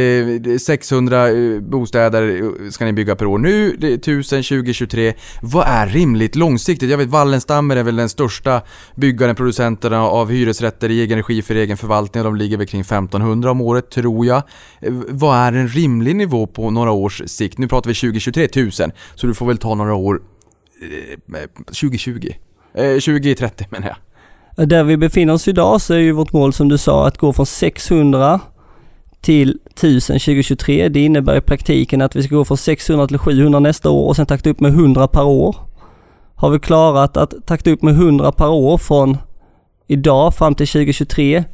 [0.60, 3.38] 600 eh, bostäder eh, ska ni bygga per år.
[3.38, 5.14] Nu, det är 1000 2023.
[5.42, 6.90] Vad är rimligt långsiktigt?
[6.90, 8.62] Jag vet Wallenstammer är väl den största
[8.94, 12.24] byggaren, producenten av hyresrätter i egen regi för egen förvaltning.
[12.24, 14.42] De ligger väl kring 1500 om året, tror jag.
[14.80, 17.58] Eh, vad är en rimlig nivå på några års sikt?
[17.58, 18.92] Nu pratar vi 2023, 1000.
[19.14, 20.20] Så du får väl ta några år
[21.66, 22.28] 2020.
[22.74, 23.96] Eh, 2030 eh, menar jag.
[24.62, 27.18] Eh, där vi befinner oss idag så är ju vårt mål som du sa att
[27.18, 28.40] gå från 600
[29.20, 30.88] till 1000 2023.
[30.88, 34.16] Det innebär i praktiken att vi ska gå från 600 till 700 nästa år och
[34.16, 35.56] sen takta upp med 100 per år.
[36.34, 39.18] Har vi klarat att takta upp med 100 per år från
[39.86, 41.44] idag fram till 2023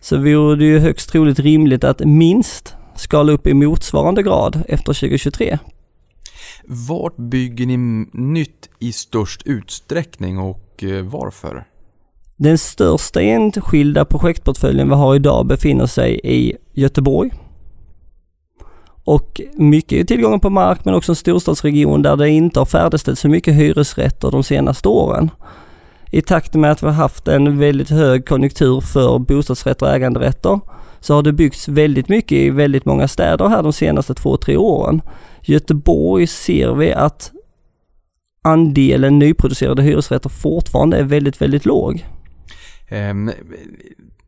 [0.00, 4.92] så vore det ju högst troligt rimligt att minst skala upp i motsvarande grad efter
[4.92, 5.58] 2023.
[6.64, 11.64] Vart bygger ni nytt i störst utsträckning och eh, varför?
[12.36, 17.30] Den största enskilda projektportföljen vi har idag befinner sig i Göteborg.
[19.04, 23.20] Och mycket är tillgången på mark men också en storstadsregion där det inte har färdigställts
[23.20, 25.30] så mycket hyresrätter de senaste åren.
[26.10, 30.60] I takt med att vi har haft en väldigt hög konjunktur för bostadsrätter och äganderätter
[31.02, 34.56] så har det byggts väldigt mycket i väldigt många städer här de senaste två, tre
[34.56, 35.02] åren.
[35.42, 37.32] Göteborg ser vi att
[38.44, 42.06] andelen nyproducerade hyresrätter fortfarande är väldigt, väldigt låg.
[42.88, 43.30] Ehm,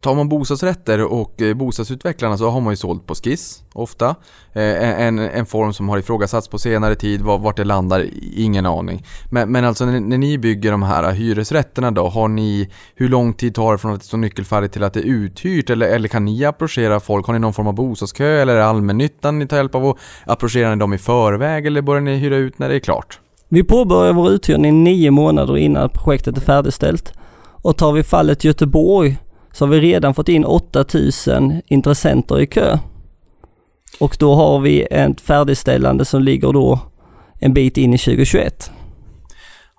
[0.04, 4.08] tar man bostadsrätter och eh, bostadsutvecklarna så har man ju sålt på skiss ofta.
[4.52, 9.04] Eh, en, en form som har ifrågasatts på senare tid, vart det landar, ingen aning.
[9.30, 13.32] Men, men alltså när, när ni bygger de här hyresrätterna då, har ni, hur lång
[13.32, 15.70] tid tar det från att det står nyckelfärdigt till att det är uthyrt?
[15.70, 17.26] Eller, eller kan ni approchera folk?
[17.26, 19.86] Har ni någon form av bostadskö eller är det allmännyttan ni tar hjälp av?
[19.86, 23.20] Och approcherar ni dem i förväg eller börjar ni hyra ut när det är klart?
[23.48, 27.12] Vi påbörjar vår uthyrning nio månader innan projektet är färdigställt.
[27.62, 29.18] Och tar vi fallet Göteborg
[29.54, 32.78] så har vi redan fått in 8000 intressenter i kö.
[34.00, 36.78] Och då har vi ett färdigställande som ligger då
[37.40, 38.70] en bit in i 2021.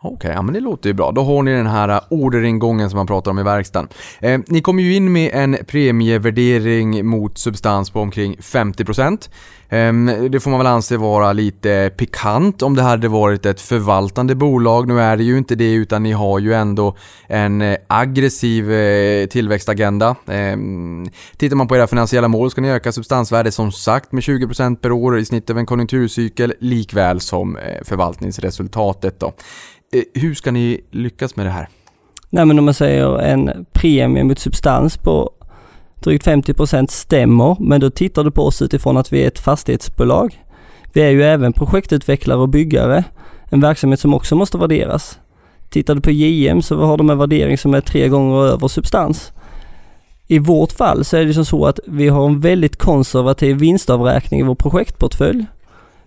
[0.06, 1.12] Okej, ja men det låter ju bra.
[1.12, 3.89] Då har ni den här eh, orderingången som man pratar om i verkstaden.
[4.20, 9.30] Eh, ni kommer ju in med en premievärdering mot substans på omkring 50%.
[9.70, 9.93] Eh,
[10.30, 14.88] det får man väl anse vara lite pikant om det hade varit ett förvaltande bolag.
[14.88, 16.95] Nu är det ju inte det utan ni har ju ändå
[17.28, 20.16] en eh, aggressiv eh, tillväxtagenda.
[20.28, 20.58] Eh,
[21.38, 24.91] tittar man på era finansiella mål ska ni öka substansvärdet som sagt med 20% per
[24.91, 29.34] år i snitt över en konjunkturcykel likväl som eh, förvaltningsresultatet då.
[29.94, 31.68] Eh, hur ska ni lyckas med det här?
[32.30, 35.32] Nej men om man säger en premie mot substans på
[36.00, 40.44] drygt 50% stämmer, men då tittar du på oss utifrån att vi är ett fastighetsbolag.
[40.94, 43.04] Vi är ju även projektutvecklare och byggare,
[43.50, 45.20] en verksamhet som också måste värderas.
[45.70, 49.32] Tittar du på JM så har de en värdering som är tre gånger över substans.
[50.28, 54.40] I vårt fall så är det som så att vi har en väldigt konservativ vinstavräkning
[54.40, 55.46] i vår projektportfölj.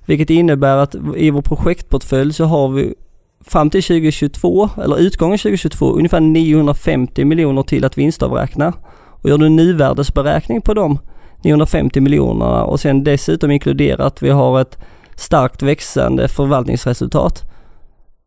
[0.07, 2.95] Vilket innebär att i vår projektportfölj så har vi
[3.41, 8.73] fram till 2022, eller utgången 2022, ungefär 950 miljoner till att vinstavräkna.
[9.23, 10.99] Och gör du en nuvärdesberäkning på de
[11.45, 14.79] 950 miljonerna och sen dessutom inkluderar att vi har ett
[15.17, 17.45] starkt växande förvaltningsresultat.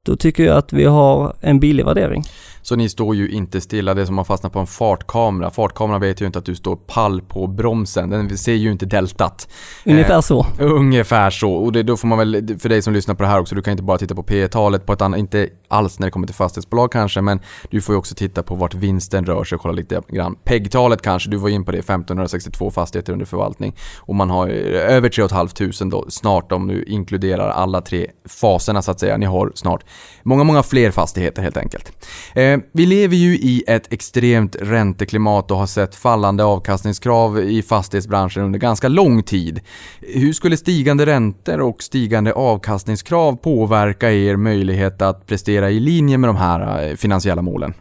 [0.05, 2.23] Då tycker jag att vi har en billig värdering.
[2.61, 5.51] Så ni står ju inte stilla, det är som att fastna på en fartkamera.
[5.51, 9.49] Fartkameran vet ju inte att du står pall på bromsen, den ser ju inte deltat.
[9.85, 10.45] Ungefär Eh, så.
[10.59, 13.39] Ungefär så, och det, då får man väl, för dig som lyssnar på det här
[13.39, 16.07] också, du kan inte bara titta på P talet på ett annat, inte alls när
[16.07, 17.39] det kommer till fastighetsbolag kanske, men
[17.69, 20.35] du får ju också titta på vart vinsten rör sig och kolla lite grann.
[20.43, 23.75] PEG-talet kanske, du var in på det, 1562 fastigheter under förvaltning.
[23.97, 28.81] Och man har ju över 3 500 då snart om du inkluderar alla tre faserna
[28.81, 29.17] så att säga.
[29.17, 29.83] Ni har snart
[30.23, 31.91] många, många fler fastigheter helt enkelt.
[32.35, 38.43] Eh, vi lever ju i ett extremt ränteklimat och har sett fallande avkastningskrav i fastighetsbranschen
[38.43, 39.59] under ganska lång tid.
[39.99, 46.29] Hur skulle stigande räntor och stigande avkastningskrav påverka er möjlighet att prestera i linje med
[46.29, 47.73] de här eh, finansiella målen?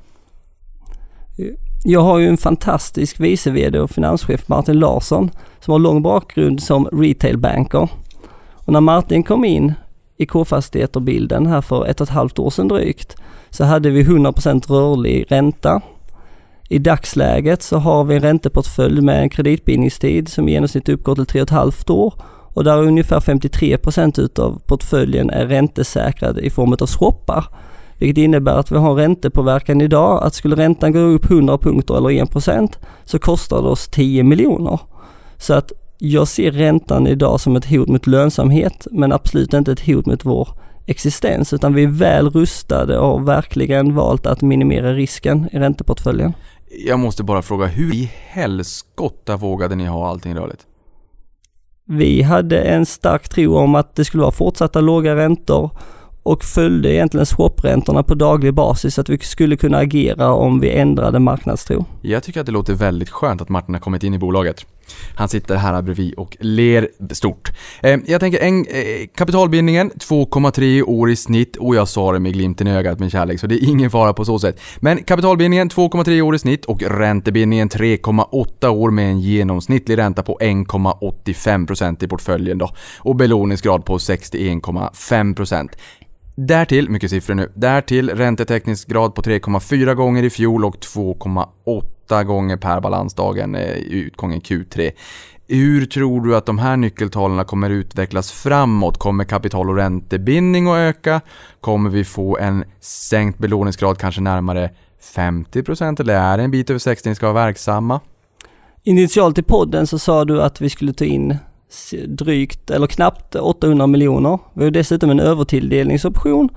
[1.85, 5.31] Jag har ju en fantastisk vice VD och finanschef, Martin Larsson,
[5.61, 7.89] som har lång bakgrund som retailbanker.
[8.55, 9.75] Och när Martin kom in
[10.21, 13.16] i K-fastigheter-bilden här för ett och ett halvt år sedan drygt,
[13.51, 15.81] så hade vi 100% rörlig ränta.
[16.68, 21.25] I dagsläget så har vi en ränteportfölj med en kreditbindningstid som i genomsnitt uppgår till
[21.25, 22.14] 3,5 år
[22.55, 27.45] och där ungefär 53% utav portföljen är räntesäkrad i form av swappar.
[27.99, 32.11] Vilket innebär att vi har räntepåverkan idag, att skulle räntan gå upp 100 punkter eller
[32.11, 32.73] 1%
[33.05, 34.79] så kostar det oss 10 miljoner.
[35.39, 39.86] Så att jag ser räntan idag som ett hot mot lönsamhet men absolut inte ett
[39.86, 40.48] hot mot vår
[40.86, 46.32] existens utan vi är väl rustade och har verkligen valt att minimera risken i ränteportföljen.
[46.86, 50.66] Jag måste bara fråga, hur i helskotta vågade ni ha allting rörligt?
[51.84, 55.70] Vi hade en stark tro om att det skulle vara fortsatta låga räntor
[56.31, 60.70] och följde egentligen swapräntorna på daglig basis så att vi skulle kunna agera om vi
[60.70, 61.87] ändrade marknadstro.
[62.03, 64.66] Jag tycker att det låter väldigt skönt att Martin har kommit in i bolaget.
[65.14, 67.53] Han sitter här bredvid och ler stort.
[67.83, 72.33] Eh, jag tänker, en, eh, kapitalbindningen 2,3 år i snitt och jag sa det med
[72.33, 74.61] glimten i ögat min kärlek så det är ingen fara på så sätt.
[74.81, 80.39] Men kapitalbindningen 2,3 år i snitt och räntebindningen 3,8 år med en genomsnittlig ränta på
[80.41, 85.68] 1,85% i portföljen då och belåningsgrad på 61,5%.
[86.43, 92.80] Därtill, mycket siffror nu, därtill räntetäckningsgrad på 3,4 gånger i fjol och 2,8 gånger per
[92.80, 94.91] balansdagen eh, i utgången Q3.
[95.49, 98.99] hur tror du att de här nyckeltalen kommer utvecklas framåt?
[98.99, 101.20] Kommer kapital och räntebindning att öka?
[101.61, 104.70] Kommer vi få en sänkt belåningsgrad kanske närmare
[105.14, 108.01] 50% eller är det en bit över 60 ni ska vara verksamma?
[108.82, 111.36] Initialt i podden så sa du att vi skulle ta in
[112.07, 114.39] drygt, eller knappt 800 miljoner.
[114.55, 116.49] Vi har dessutom en övertilldelningsoption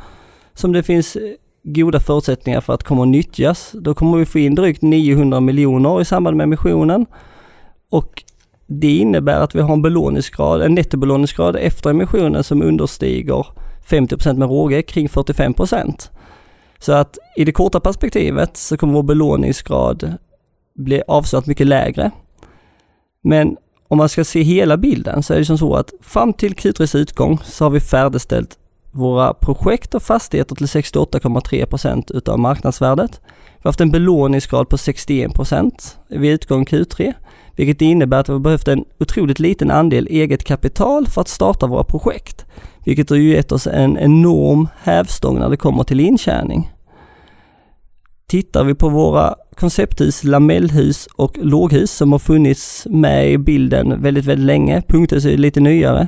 [0.54, 1.22] som det finns eh,
[1.64, 3.72] goda förutsättningar för att kommer att nyttjas.
[3.74, 7.06] Då kommer vi få in drygt 900 miljoner i samband med emissionen.
[7.90, 8.24] Och
[8.68, 13.46] det innebär att vi har en belåningsgrad, en nettobelåningsgrad efter emissionen som understiger
[13.90, 16.10] 50% med råge, kring 45%.
[16.80, 20.14] Så att i det korta perspektivet så kommer vår belåningsgrad
[20.76, 22.12] bli avsevärt mycket lägre.
[23.24, 23.58] Men
[23.88, 26.98] om man ska se hela bilden så är det som så att fram till Q3s
[26.98, 28.58] utgång så har vi färdigställt
[28.92, 33.22] våra projekt och fastigheter till 68,3% utav marknadsvärdet.
[33.24, 35.72] Vi har haft en belåningsgrad på 61%
[36.08, 37.14] vid utgång Q3,
[37.56, 41.68] vilket innebär att vi har behövt en otroligt liten andel eget kapital för att starta
[41.68, 42.46] våra projekt.
[42.86, 46.72] Vilket har ju gett oss en enorm hävstång när det kommer till intjäning.
[48.34, 54.26] Tittar vi på våra koncepthus, lamellhus och låghus som har funnits med i bilden väldigt,
[54.26, 56.08] väldigt länge, punkthus är lite nyare,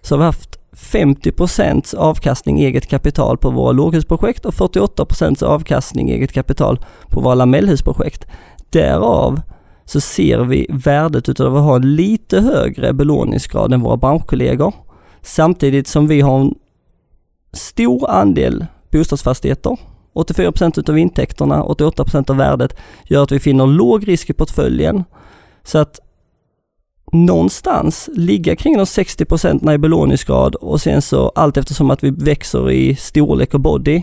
[0.00, 6.32] så har vi haft 50% avkastning eget kapital på våra låghusprojekt och 48% avkastning eget
[6.32, 8.26] kapital på våra lamellhusprojekt.
[8.70, 9.40] Därav
[9.84, 14.74] så ser vi värdet utav att ha en lite högre belåningsgrad än våra branschkollegor.
[15.22, 16.54] Samtidigt som vi har en
[17.52, 19.78] stor andel bostadsfastigheter
[20.14, 24.32] 84 procent utav intäkterna, 88 procent av värdet gör att vi finner låg risk i
[24.32, 25.04] portföljen.
[25.62, 26.00] Så att
[27.12, 32.10] någonstans ligga kring de 60 procenten i belåningsgrad och sen så allt eftersom att vi
[32.10, 34.02] växer i storlek och body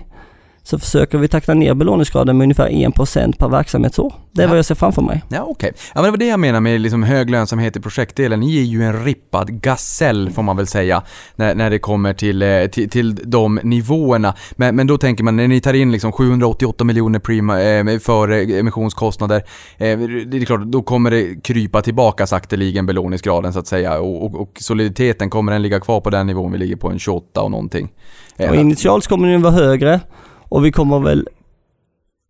[0.63, 4.13] så försöker vi takta ner belåningsgraden med ungefär 1% per verksamhetsår.
[4.31, 4.49] Det är Ja.
[4.49, 5.23] vad jag ser framför mig.
[5.29, 5.71] Ja, okej.
[5.75, 8.39] Ja, men det var det jag menar med liksom hög lönsamhet i projektdelen.
[8.39, 11.03] Ni är ju en rippad gasell, får man väl säga,
[11.35, 14.33] när, när det kommer till, eh, till, till de nivåerna.
[14.55, 18.29] Men, men då tänker man, när ni tar in liksom 788 miljoner prima, eh, för
[18.59, 19.37] emissionskostnader,
[19.77, 23.99] eh, det är klart, då kommer det krypa tillbaka sakteligen belåningsgraden så att säga.
[23.99, 26.99] Och, och, och soliditeten, kommer den ligga kvar på den nivån vi ligger på, en
[26.99, 27.89] 28 och någonting?
[28.37, 29.99] Eh, Och initialt kommer den vara högre
[30.51, 31.27] och vi kommer väl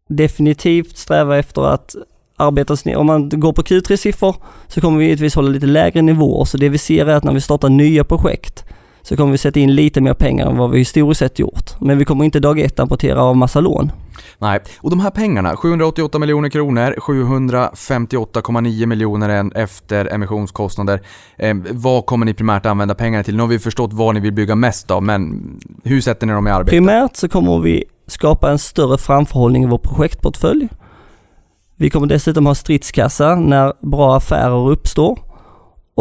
[0.10, 1.96] definitivt sträva efter att
[2.38, 2.98] arbeta oss ner.
[2.98, 4.36] Om man går på Q3-siffror
[4.68, 6.46] så kommer vi givetvis hålla lite lägre nivåer.
[6.46, 8.66] Så det vi ser är att när vi startar nya projekt
[9.04, 11.80] så kommer vi sätta in lite mer pengar än vad vi historiskt sett gjort.
[11.80, 13.92] Men vi kommer inte dag ett amortera av massa lån.
[14.38, 21.02] Nej, och de här pengarna, 788 miljoner kronor, 758,9 miljoner efter emissionskostnader.
[21.38, 23.36] Eh, vad kommer ni primärt använda pengarna till?
[23.36, 25.42] Nu har vi förstått vad ni vill bygga mest av, men
[25.84, 26.70] hur sätter ni dem i arbete?
[26.70, 30.70] Primärt så kommer vi skapa en större framförhållning i vår projektportfölj.
[31.76, 35.20] Vi kommer dessutom ha stridskassa när bra affärer uppstår.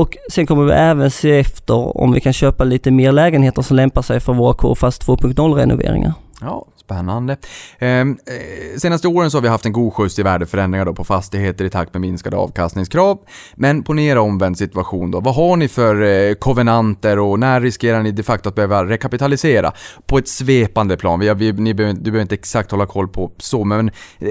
[0.01, 3.77] Och sen kommer vi även se efter om vi kan köpa lite mer lägenheter som
[3.77, 6.13] lämpar sig för våra KFAS 2.0 renoveringar.
[6.41, 7.37] Ja, spännande.
[7.79, 11.05] Ehm, eh, senaste åren så har vi haft en god skjuts i värdeförändringar då på
[11.05, 13.19] fastigheter i takt med minskade avkastningskrav.
[13.55, 15.21] Men ponera omvänd situation då.
[15.21, 19.73] Vad har ni för eh, kovenanter och när riskerar ni de facto att behöva rekapitalisera?
[20.07, 21.21] På ett svepande plan.
[21.21, 23.89] Vi, har- vi, ni behöver, du behöver inte exakt hålla koll på så, men
[24.19, 24.29] eh,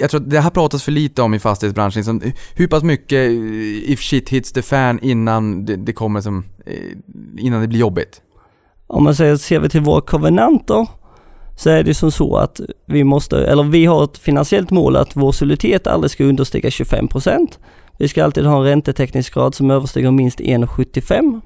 [0.00, 1.98] jag tror att det här pratas för lite om i fastighetsbranschen.
[2.00, 6.44] Liksom, hur pass mycket eh, if shit hits the fan innan det, det kommer som,
[6.66, 6.74] eh,
[7.38, 8.22] innan det blir jobbigt?
[8.86, 10.86] Om man säger, ser vi till våra kovenanter
[11.60, 15.16] så är det som så att vi måste, eller vi har ett finansiellt mål att
[15.16, 17.48] vår soliditet aldrig ska understiga 25%.
[17.98, 21.40] Vi ska alltid ha en räntetäckningsgrad som överstiger minst 1,75.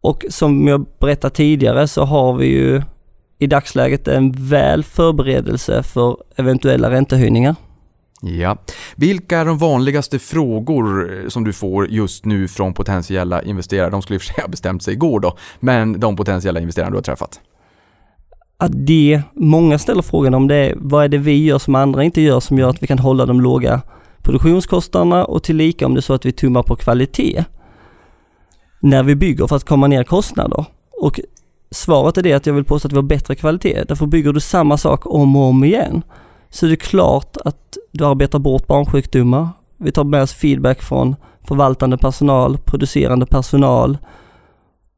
[0.00, 2.82] Och som jag berättade tidigare så har vi ju
[3.38, 7.54] i dagsläget en väl förberedelse för eventuella räntehöjningar.
[8.20, 8.56] Ja.
[8.96, 13.90] Vilka är de vanligaste frågor eh, som du får just nu från potentiella investerare?
[13.90, 16.90] De skulle i och för sig ha bestämt sig igår då, men de potentiella investerare
[16.90, 17.40] du har träffat.
[18.58, 22.04] Att det, många ställer frågan om det är, vad är det vi gör som andra
[22.04, 23.82] inte gör som gör att vi kan hålla de låga
[24.22, 27.44] produktionskostnaderna och tillika om det är så att vi tummar på kvalitet
[28.80, 30.64] när vi bygger för att komma ner kostnader.
[31.02, 31.20] Och
[31.70, 33.84] svaret är det att jag vill påstå att vi har bättre kvalitet.
[33.88, 36.02] Därför bygger du samma sak om och om igen.
[36.50, 39.48] Så det är klart att du arbetar bort barnsjukdomar.
[39.76, 41.16] Vi tar med oss feedback från
[41.48, 43.98] förvaltande personal, producerande personal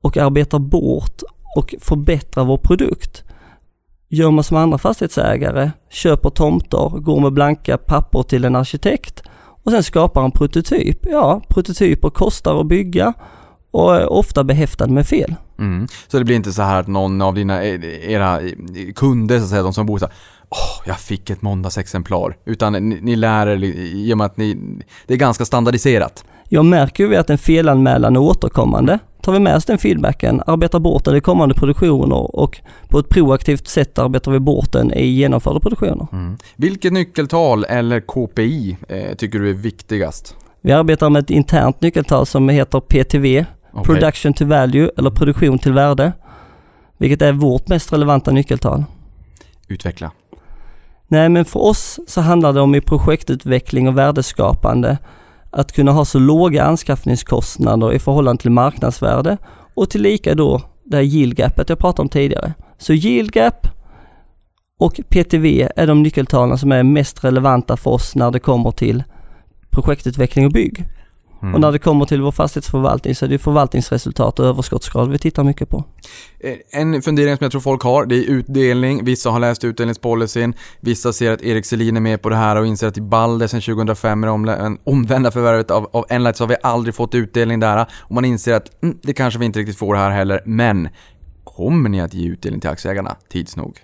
[0.03, 1.23] och arbetar bort
[1.57, 3.25] och förbättrar vår produkt.
[4.11, 9.23] Gör man som andra fastighetsägare, köper tomter, går med blanka papper till en arkitekt
[9.65, 11.07] och sen skapar en prototyp.
[11.11, 13.13] Ja, prototyper kostar att bygga
[13.71, 15.35] och är ofta behäftad med fel.
[15.59, 15.89] Mm.
[16.09, 18.53] Så det blir inte så här att någon av dina, eh, era eh,
[18.95, 20.15] kunder, så att säga, de som bor så här,
[20.51, 22.37] Åh, jag fick ett måndagsexemplar.
[22.45, 24.55] Utan ni, ni lär er, i och med att ni,
[25.07, 26.25] det är ganska standardiserat.
[26.49, 28.99] Jag märker ju att en felanmälan är återkommande.
[29.29, 33.09] Tar vi med oss den feedbacken, arbetar bort den i kommande produktioner och på ett
[33.09, 36.07] proaktivt sätt arbetar vi bort den i genomförda produktioner.
[36.13, 36.37] Mm.
[36.57, 40.37] Vilket nyckeltal eller KPI eh, tycker du är viktigast?
[40.61, 43.85] Vi arbetar med ett internt nyckeltal som heter PTV, Okej.
[43.85, 46.13] Production to Value eller produktion till värde,
[46.99, 48.85] vilket är vårt mest relevanta nyckeltal.
[49.69, 50.11] Utveckla.
[51.09, 54.99] Nej men för oss så handlar det om i projektutveckling och värdeskapande
[55.51, 59.37] att kunna ha så låga anskaffningskostnader i förhållande till marknadsvärde
[59.75, 62.55] och tillika då det här yield gapet jag pratade om tidigare.
[62.79, 63.67] Så yield gap
[64.81, 69.05] och PTV är de nyckeltalen som är mest relevanta för oss när det kommer till
[69.71, 70.85] projektutveckling och bygg.
[71.43, 71.55] Mm.
[71.55, 75.45] Och när det kommer till vår fastighetsförvaltning så är det förvaltningsresultat och överskottsgrad vi tittar
[75.45, 75.85] mycket på.
[76.41, 79.05] Eh, En fundering som jag tror folk har, det är utdelning.
[79.05, 80.55] Vissa har läst utdelningspolicyn.
[80.81, 83.47] Vissa ser att Erik Selin är med på det här och inser att i Balder
[83.47, 87.61] sedan 2005 med det omvända förvärvet av, av Enlight så har vi aldrig fått utdelning
[87.61, 87.87] där.
[87.99, 90.41] Och man inser att mm, det kanske vi inte riktigt får här heller.
[90.47, 90.89] Men
[91.45, 93.79] kommer ni att ge utdelning till aktieägarna tids nog?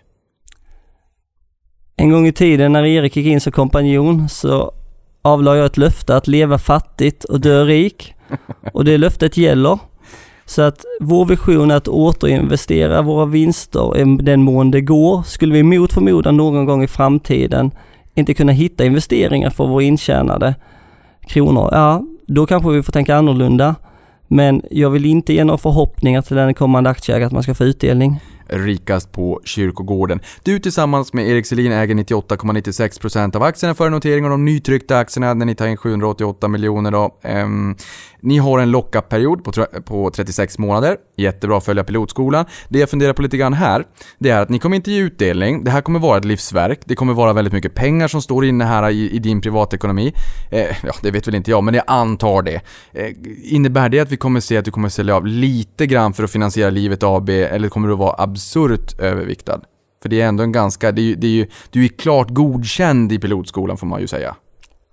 [1.96, 4.72] En gång i tiden när Erik gick in som kompanjon så
[5.24, 8.14] avlade jag ett löfte att leva fattigt och dö rik.
[8.72, 9.78] Och det löftet gäller.
[10.46, 15.22] Så att vår vision är att återinvestera våra vinster i den mån det går.
[15.22, 17.70] Skulle vi mot förmodan någon gång i framtiden
[18.14, 20.54] inte kunna hitta investeringar för våra intjänade
[21.26, 23.74] kronor, ja, då kanske vi får tänka annorlunda.
[24.28, 27.64] Men jag vill inte ge några förhoppningar till den kommande aktieägaren att man ska få
[27.64, 28.20] utdelning.
[28.58, 30.20] Rikast på kyrkogården.
[30.42, 35.34] Du tillsammans med Erik Selin äger 98,96% av aktierna före notering och de nytryckta aktierna
[35.34, 37.18] när ni tar in 788 miljoner då.
[37.22, 37.76] Ehm,
[38.24, 39.52] ni har en lockup-period på,
[39.84, 40.96] på 36 månader.
[41.16, 42.44] Jättebra att följa pilotskolan.
[42.68, 43.84] Det jag funderar på lite grann här,
[44.18, 45.64] det är att ni kommer inte ge utdelning.
[45.64, 46.80] Det här kommer vara ett livsverk.
[46.84, 50.14] Det kommer vara väldigt mycket pengar som står inne här i, i din privatekonomi.
[50.50, 52.60] Eh, ja, det vet väl inte jag, men jag antar det.
[52.92, 53.10] Eh,
[53.42, 56.30] innebär det att vi kommer se att du kommer sälja av lite grann för att
[56.30, 59.60] finansiera livet AB, eller kommer du vara absurt överviktad?
[60.02, 62.30] För det är ändå en ganska, det är, ju- det är ju, du är klart
[62.30, 64.36] godkänd i pilotskolan får man ju säga.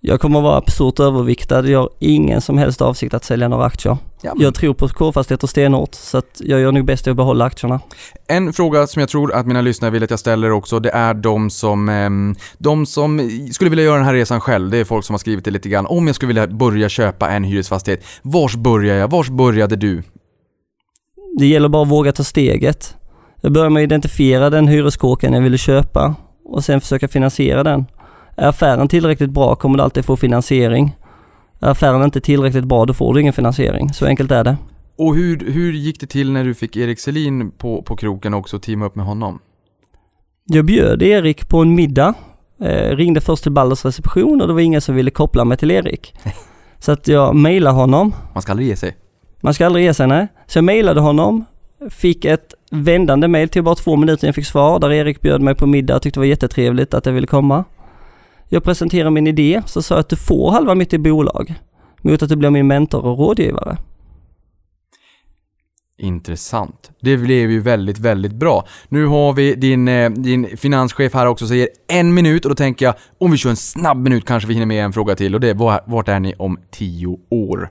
[0.04, 1.68] Jag kommer att vara absurt överviktad.
[1.68, 3.98] Jag har ingen som helst avsikt att sälja några aktier.
[4.22, 7.16] Ja, men- Jag tror på K-fastigheter stenhårt så att jag gör nog bäst i att
[7.16, 7.80] behålla aktierna.
[8.28, 11.14] En fråga som jag tror att mina lyssnare vill att jag ställer också, det är
[11.14, 14.70] de som, ehm, de som skulle vilja göra den här resan själv.
[14.70, 15.86] Det är folk som har skrivit det lite grann.
[15.86, 19.08] Om jag skulle vilja börja köpa en hyresfastighet, vars börjar jag?
[19.12, 20.04] Vars började du?
[21.40, 22.96] Det gäller bara att våga ta steget.
[23.44, 26.16] Jag börjar med att identifiera den hyreskåken jag ville köpa
[26.46, 27.86] och sen försöka finansiera den.
[28.36, 30.96] Är affären tillräckligt bra kommer du alltid få finansiering.
[31.60, 33.94] Är affären inte tillräckligt bra då får du ingen finansiering.
[33.94, 34.58] Så enkelt är det.
[34.98, 38.56] Och hur, hur gick det till när du fick Erik Selin på, på kroken också
[38.56, 39.40] och teama upp med honom?
[40.46, 42.14] Jag bjöd Erik på en middag.
[42.62, 45.72] Eh, ringde först till Balders reception och det var ingen som ville koppla mig till
[45.72, 46.14] Erik.
[46.80, 48.98] Så att jag mejlade honom Man ska aldrig ge sig.
[49.42, 50.28] Man ska aldrig ge sig, nej.
[50.48, 51.46] Så jag mejlade honom,
[51.90, 55.42] fick ett vändande mejl till bara två minuter innan jag fick svar, där Erik bjöd
[55.42, 57.64] mig på middag och tyckte det var jättetrevligt att jag ville komma.
[58.50, 61.54] Jag presenterade min idé, så sa jag att du får halva mitt i bolag,
[62.02, 63.78] mot att du blir min mentor och rådgivare.
[65.98, 66.92] Intressant.
[67.02, 68.66] Det blev ju väldigt, väldigt bra.
[68.90, 72.86] Nu har vi din, eh, din finanschef här också säger en minut och då tänker
[72.86, 75.42] jag om vi kör en snabb minut kanske vi hinner med en fråga till och
[75.42, 77.70] det är var- vart är ni om tio år?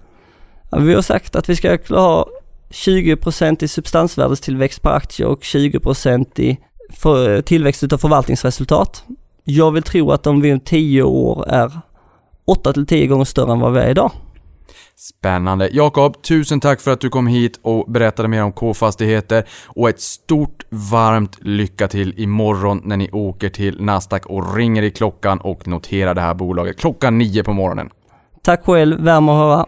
[0.70, 2.26] Ja, Vi har sagt att vi ska ha
[2.70, 6.58] 20% i substansvärdestillväxt per aktie och 20% i
[6.90, 9.04] för, tillväxt utav förvaltningsresultat.
[9.44, 11.80] Jag vill tro att om vi om 10 år är
[12.44, 14.12] 8 till 10 gånger större än vad vi är idag.
[14.96, 15.68] Spännande.
[15.72, 20.00] Jakob, tusen tack för att du kom hit och berättade mer om K-fastigheter och ett
[20.00, 25.68] stort varmt lycka till imorgon när ni åker till Nasdaq och ringer i klockan och
[25.68, 27.90] noterar det här bolaget klockan nio på morgonen.
[28.42, 29.66] Tack själv, värme att höra.